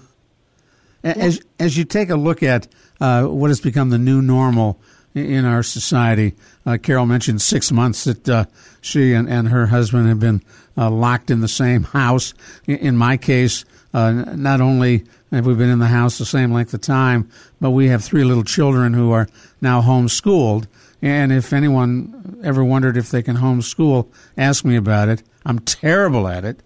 as 1.04 1.40
as 1.60 1.78
you 1.78 1.84
take 1.84 2.10
a 2.10 2.16
look 2.16 2.42
at 2.42 2.66
uh, 3.00 3.24
what 3.24 3.50
has 3.50 3.60
become 3.60 3.90
the 3.90 3.98
new 3.98 4.20
normal 4.20 4.80
in 5.14 5.44
our 5.44 5.62
society, 5.62 6.34
uh, 6.66 6.76
Carol 6.82 7.06
mentioned 7.06 7.40
six 7.40 7.70
months 7.70 8.02
that 8.02 8.28
uh, 8.28 8.44
she 8.80 9.12
and, 9.12 9.28
and 9.28 9.48
her 9.48 9.66
husband 9.66 10.08
have 10.08 10.18
been 10.18 10.42
uh, 10.76 10.90
locked 10.90 11.30
in 11.30 11.40
the 11.40 11.48
same 11.48 11.84
house. 11.84 12.34
In 12.66 12.96
my 12.96 13.16
case, 13.16 13.64
uh, 13.94 14.10
not 14.12 14.60
only 14.60 15.04
have 15.30 15.46
we 15.46 15.54
been 15.54 15.70
in 15.70 15.78
the 15.78 15.86
house 15.86 16.18
the 16.18 16.24
same 16.24 16.52
length 16.52 16.74
of 16.74 16.80
time, 16.80 17.30
but 17.60 17.70
we 17.70 17.88
have 17.88 18.02
three 18.02 18.24
little 18.24 18.44
children 18.44 18.92
who 18.92 19.12
are 19.12 19.28
now 19.60 19.80
homeschooled. 19.80 20.66
And 21.02 21.32
if 21.32 21.52
anyone 21.52 22.40
ever 22.44 22.62
wondered 22.62 22.96
if 22.96 23.10
they 23.10 23.22
can 23.22 23.36
homeschool, 23.36 24.08
ask 24.36 24.64
me 24.64 24.76
about 24.76 25.08
it. 25.08 25.22
I'm 25.46 25.58
terrible 25.60 26.28
at 26.28 26.44
it, 26.44 26.60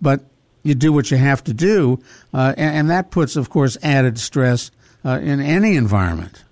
but 0.00 0.24
you 0.62 0.74
do 0.74 0.92
what 0.92 1.10
you 1.10 1.16
have 1.16 1.42
to 1.44 1.54
do, 1.54 1.98
uh, 2.34 2.54
and, 2.56 2.76
and, 2.76 2.90
that 2.90 3.10
puts, 3.10 3.36
of 3.36 3.48
course, 3.48 3.78
added 3.82 4.18
stress 4.18 4.70
uh, 5.04 5.18
in 5.22 5.40
any 5.40 5.76
environment. 5.76 6.44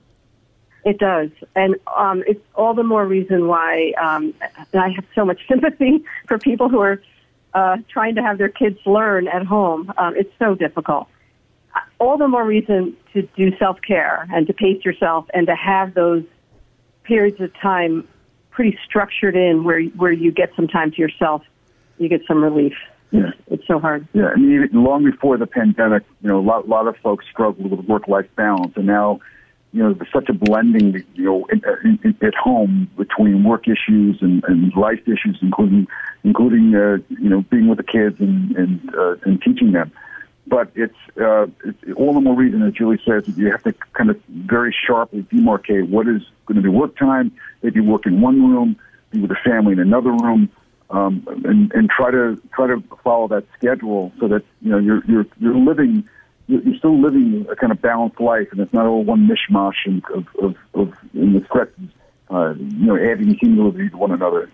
It 0.84 0.98
does, 0.98 1.30
and 1.54 1.74
um, 1.94 2.22
it's 2.26 2.40
all 2.54 2.72
the 2.72 2.84
more 2.84 3.04
reason 3.04 3.48
why 3.48 3.92
um, 4.00 4.32
I 4.72 4.90
have 4.90 5.04
so 5.14 5.24
much 5.24 5.40
sympathy 5.48 6.04
for 6.28 6.38
people 6.38 6.68
who 6.68 6.80
are 6.80 7.02
uh, 7.52 7.78
trying 7.88 8.14
to 8.14 8.22
have 8.22 8.38
their 8.38 8.48
kids 8.48 8.78
learn 8.86 9.28
at 9.28 9.44
home. 9.44 9.92
Um, 9.98 10.14
it's 10.16 10.32
so 10.38 10.54
difficult. 10.54 11.08
All 11.98 12.16
the 12.16 12.28
more 12.28 12.44
reason 12.44 12.96
to 13.12 13.22
do 13.36 13.56
self 13.58 13.80
care 13.82 14.26
and 14.32 14.46
to 14.46 14.54
pace 14.54 14.84
yourself 14.84 15.26
and 15.34 15.46
to 15.46 15.56
have 15.56 15.94
those 15.94 16.22
periods 17.06 17.40
of 17.40 17.54
time 17.60 18.06
pretty 18.50 18.78
structured 18.84 19.36
in 19.36 19.64
where 19.64 19.82
where 19.82 20.12
you 20.12 20.30
get 20.32 20.50
some 20.56 20.68
time 20.68 20.90
to 20.92 20.98
yourself, 20.98 21.42
you 21.98 22.08
get 22.08 22.22
some 22.26 22.42
relief. 22.42 22.74
Yeah. 23.10 23.30
It's 23.48 23.66
so 23.66 23.78
hard. 23.78 24.06
Yeah, 24.12 24.30
I 24.34 24.36
mean, 24.36 24.68
long 24.72 25.04
before 25.04 25.38
the 25.38 25.46
pandemic, 25.46 26.02
you 26.22 26.28
know, 26.28 26.40
a 26.40 26.42
lot, 26.42 26.68
lot 26.68 26.88
of 26.88 26.96
folks 26.98 27.24
struggled 27.30 27.70
with 27.70 27.86
work-life 27.86 28.26
balance, 28.34 28.72
and 28.76 28.86
now 28.86 29.20
you 29.72 29.82
know, 29.82 29.92
there's 29.92 30.10
such 30.10 30.30
a 30.30 30.32
blending, 30.32 31.04
you 31.14 31.24
know, 31.24 31.46
in, 31.52 31.60
in, 32.02 32.16
at 32.26 32.34
home 32.34 32.90
between 32.96 33.44
work 33.44 33.68
issues 33.68 34.16
and, 34.22 34.42
and 34.44 34.74
life 34.74 35.00
issues, 35.06 35.38
including, 35.42 35.86
including, 36.24 36.74
uh, 36.74 36.96
you 37.10 37.28
know, 37.28 37.42
being 37.50 37.68
with 37.68 37.76
the 37.76 37.84
kids 37.84 38.18
and 38.18 38.56
and, 38.56 38.94
uh, 38.94 39.16
and 39.24 39.42
teaching 39.42 39.72
them. 39.72 39.92
But 40.46 40.70
it's, 40.74 40.94
uh, 41.20 41.48
it's 41.64 41.92
all 41.96 42.14
the 42.14 42.20
more 42.20 42.36
reason, 42.36 42.62
as 42.62 42.72
Julie 42.74 43.00
says, 43.04 43.26
that 43.26 43.36
you 43.36 43.50
have 43.50 43.64
to 43.64 43.72
kind 43.94 44.10
of 44.10 44.20
very 44.28 44.74
sharply 44.86 45.22
demarcate 45.24 45.88
what 45.88 46.06
is 46.06 46.22
going 46.46 46.56
to 46.56 46.62
be 46.62 46.68
work 46.68 46.96
time. 46.96 47.32
Maybe 47.62 47.80
work 47.80 48.06
in 48.06 48.20
one 48.20 48.48
room, 48.48 48.76
be 49.10 49.20
with 49.20 49.30
the 49.30 49.36
family 49.44 49.72
in 49.72 49.80
another 49.80 50.12
room, 50.12 50.50
um, 50.90 51.26
and 51.44 51.72
and 51.72 51.90
try 51.90 52.12
to 52.12 52.40
try 52.54 52.68
to 52.68 52.80
follow 53.02 53.26
that 53.28 53.44
schedule 53.58 54.12
so 54.20 54.28
that 54.28 54.44
you 54.62 54.70
know 54.70 54.78
you're 54.78 55.04
you're 55.06 55.26
you're 55.40 55.56
living 55.56 56.08
you're 56.48 56.76
still 56.76 57.00
living 57.00 57.46
a 57.50 57.56
kind 57.56 57.72
of 57.72 57.82
balanced 57.82 58.20
life, 58.20 58.48
and 58.52 58.60
it's 58.60 58.72
not 58.72 58.86
all 58.86 59.02
one 59.02 59.28
mishmash 59.28 59.86
of 60.14 60.26
of, 60.40 60.56
of 60.74 60.94
in 61.12 61.32
the 61.32 61.44
stresses, 61.44 61.90
uh, 62.30 62.54
you 62.56 62.86
know, 62.86 62.96
adding 62.96 63.34
cumulatively 63.36 63.90
to 63.90 63.96
one 63.96 64.12
another. 64.12 64.50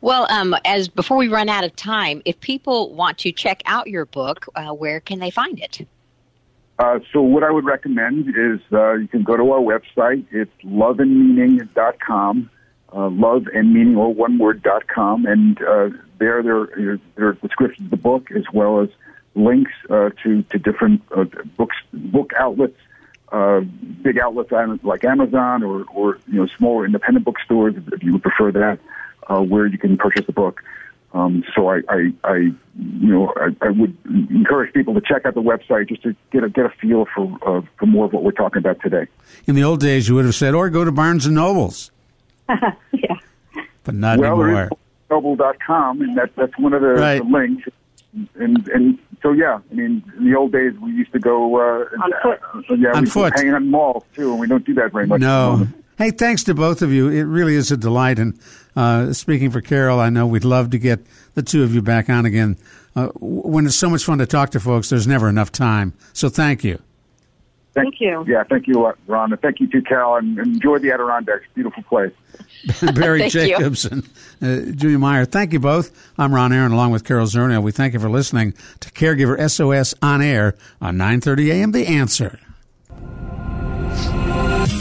Well, 0.00 0.26
um, 0.30 0.54
as 0.64 0.88
before 0.88 1.16
we 1.16 1.28
run 1.28 1.48
out 1.48 1.64
of 1.64 1.74
time, 1.76 2.22
if 2.24 2.38
people 2.40 2.94
want 2.94 3.18
to 3.18 3.32
check 3.32 3.62
out 3.66 3.88
your 3.88 4.06
book, 4.06 4.46
uh, 4.54 4.70
where 4.70 5.00
can 5.00 5.18
they 5.18 5.30
find 5.30 5.58
it? 5.58 5.86
Uh, 6.78 6.98
so 7.12 7.22
what 7.22 7.44
I 7.44 7.50
would 7.50 7.64
recommend 7.64 8.28
is 8.30 8.60
uh, 8.72 8.94
you 8.94 9.06
can 9.06 9.22
go 9.22 9.36
to 9.36 9.50
our 9.52 9.60
website. 9.60 10.24
It's 10.32 10.50
loveandmeaning.com, 10.64 12.50
uh, 12.92 13.08
love 13.10 13.46
and 13.54 13.96
or 13.96 14.12
one 14.12 14.38
word 14.38 14.62
dot 14.62 14.88
com, 14.88 15.24
and 15.24 15.60
uh, 15.62 15.90
there 16.18 16.42
there 16.42 16.98
there 17.14 17.28
are 17.28 17.32
descriptions 17.34 17.86
of 17.86 17.90
the 17.90 17.96
book 17.96 18.30
as 18.32 18.44
well 18.52 18.80
as 18.80 18.88
links 19.36 19.72
uh, 19.88 20.10
to 20.24 20.42
to 20.42 20.58
different 20.58 21.02
uh, 21.16 21.24
books 21.56 21.76
book 21.92 22.32
outlets, 22.36 22.78
uh, 23.30 23.60
big 24.02 24.18
outlets 24.18 24.50
like 24.82 25.04
Amazon 25.04 25.62
or 25.62 25.84
or 25.94 26.18
you 26.26 26.40
know 26.40 26.46
smaller 26.58 26.84
independent 26.84 27.24
bookstores 27.24 27.76
if 27.92 28.02
you 28.02 28.14
would 28.14 28.22
prefer 28.22 28.50
that, 28.50 28.80
uh, 29.28 29.40
where 29.40 29.66
you 29.66 29.78
can 29.78 29.96
purchase 29.96 30.26
the 30.26 30.32
book. 30.32 30.62
Um, 31.12 31.44
so 31.54 31.68
I, 31.68 31.80
I, 31.88 32.12
I, 32.24 32.36
you 32.36 32.56
know, 33.08 33.32
I, 33.36 33.66
I 33.66 33.70
would 33.70 33.96
encourage 34.30 34.74
people 34.74 34.94
to 34.94 35.00
check 35.00 35.24
out 35.24 35.34
the 35.34 35.42
website 35.42 35.88
just 35.88 36.02
to 36.02 36.16
get 36.32 36.42
a 36.42 36.50
get 36.50 36.66
a 36.66 36.70
feel 36.70 37.06
for 37.14 37.38
uh, 37.46 37.62
for 37.78 37.86
more 37.86 38.06
of 38.06 38.12
what 38.12 38.24
we're 38.24 38.32
talking 38.32 38.58
about 38.58 38.80
today. 38.80 39.06
In 39.46 39.54
the 39.54 39.62
old 39.62 39.78
days, 39.78 40.08
you 40.08 40.16
would 40.16 40.24
have 40.24 40.34
said, 40.34 40.54
or 40.54 40.68
go 40.70 40.84
to 40.84 40.90
Barnes 40.90 41.24
and 41.24 41.36
Nobles. 41.36 41.92
yeah. 42.48 43.14
But 43.84 43.94
not 43.94 44.18
well, 44.18 44.42
anymore. 44.42 44.70
Noble.com, 45.08 46.00
and 46.00 46.18
that, 46.18 46.34
that's 46.34 46.58
one 46.58 46.72
of 46.72 46.80
the, 46.80 46.88
right. 46.88 47.18
the 47.18 47.28
links 47.28 47.68
and 48.36 48.68
and 48.68 48.98
so 49.22 49.32
yeah, 49.32 49.58
I 49.70 49.74
mean, 49.74 50.02
in 50.18 50.30
the 50.30 50.36
old 50.36 50.52
days 50.52 50.72
we 50.80 50.92
used 50.92 51.12
to 51.12 51.18
go 51.18 51.56
uh, 51.56 51.84
On 52.02 52.12
foot. 52.22 52.40
Uh, 52.70 52.74
yeah, 52.74 52.90
On 52.94 53.04
we 53.04 53.10
foot. 53.10 53.32
hang 53.36 53.52
on 53.52 53.70
malls 53.70 54.04
too, 54.14 54.30
and 54.30 54.40
we 54.40 54.46
don't 54.46 54.64
do 54.64 54.74
that 54.74 54.92
very 54.92 55.06
much. 55.06 55.20
No. 55.20 55.66
Hey, 55.96 56.10
thanks 56.10 56.42
to 56.44 56.54
both 56.54 56.82
of 56.82 56.92
you. 56.92 57.08
It 57.08 57.22
really 57.22 57.54
is 57.54 57.70
a 57.70 57.76
delight. 57.76 58.18
And 58.18 58.38
uh, 58.76 59.12
speaking 59.12 59.50
for 59.50 59.60
Carol, 59.60 60.00
I 60.00 60.10
know 60.10 60.26
we'd 60.26 60.44
love 60.44 60.70
to 60.70 60.78
get 60.78 61.00
the 61.34 61.42
two 61.42 61.62
of 61.62 61.74
you 61.74 61.82
back 61.82 62.08
on 62.08 62.26
again. 62.26 62.56
Uh, 62.96 63.08
when 63.16 63.66
it's 63.66 63.76
so 63.76 63.90
much 63.90 64.04
fun 64.04 64.18
to 64.18 64.26
talk 64.26 64.50
to 64.50 64.60
folks, 64.60 64.90
there's 64.90 65.06
never 65.06 65.28
enough 65.28 65.50
time. 65.50 65.92
So 66.12 66.28
thank 66.28 66.64
you. 66.64 66.80
Thank 67.74 68.00
you. 68.00 68.24
Yeah, 68.28 68.44
thank 68.44 68.68
you, 68.68 68.86
uh, 68.86 68.92
Ron, 69.08 69.32
and 69.32 69.42
thank 69.42 69.58
you 69.58 69.66
to 69.66 69.82
Carol, 69.82 70.14
and 70.14 70.38
enjoy 70.38 70.78
the 70.78 70.92
Adirondacks. 70.92 71.44
Beautiful 71.54 71.82
place. 71.82 72.12
Barry 72.94 73.18
Thank 73.28 73.34
you. 73.34 73.40
Jacobs 73.48 73.84
and 73.84 74.04
uh, 74.40 74.72
Julia 74.72 74.98
Mayer. 74.98 75.24
Thank 75.24 75.52
you 75.52 75.58
both. 75.58 75.90
I'm 76.16 76.32
Ron 76.32 76.52
Aaron, 76.52 76.70
along 76.70 76.92
with 76.92 77.04
Carol 77.04 77.26
Zernial. 77.26 77.64
We 77.64 77.72
thank 77.72 77.92
you 77.92 78.00
for 78.00 78.08
listening 78.08 78.54
to 78.78 78.90
Caregiver 78.92 79.50
SOS 79.50 79.92
on 80.00 80.22
air 80.22 80.54
on 80.80 80.96
9:30 80.96 81.50
a.m. 81.50 81.72
The 81.72 81.86
Answer. 81.86 82.38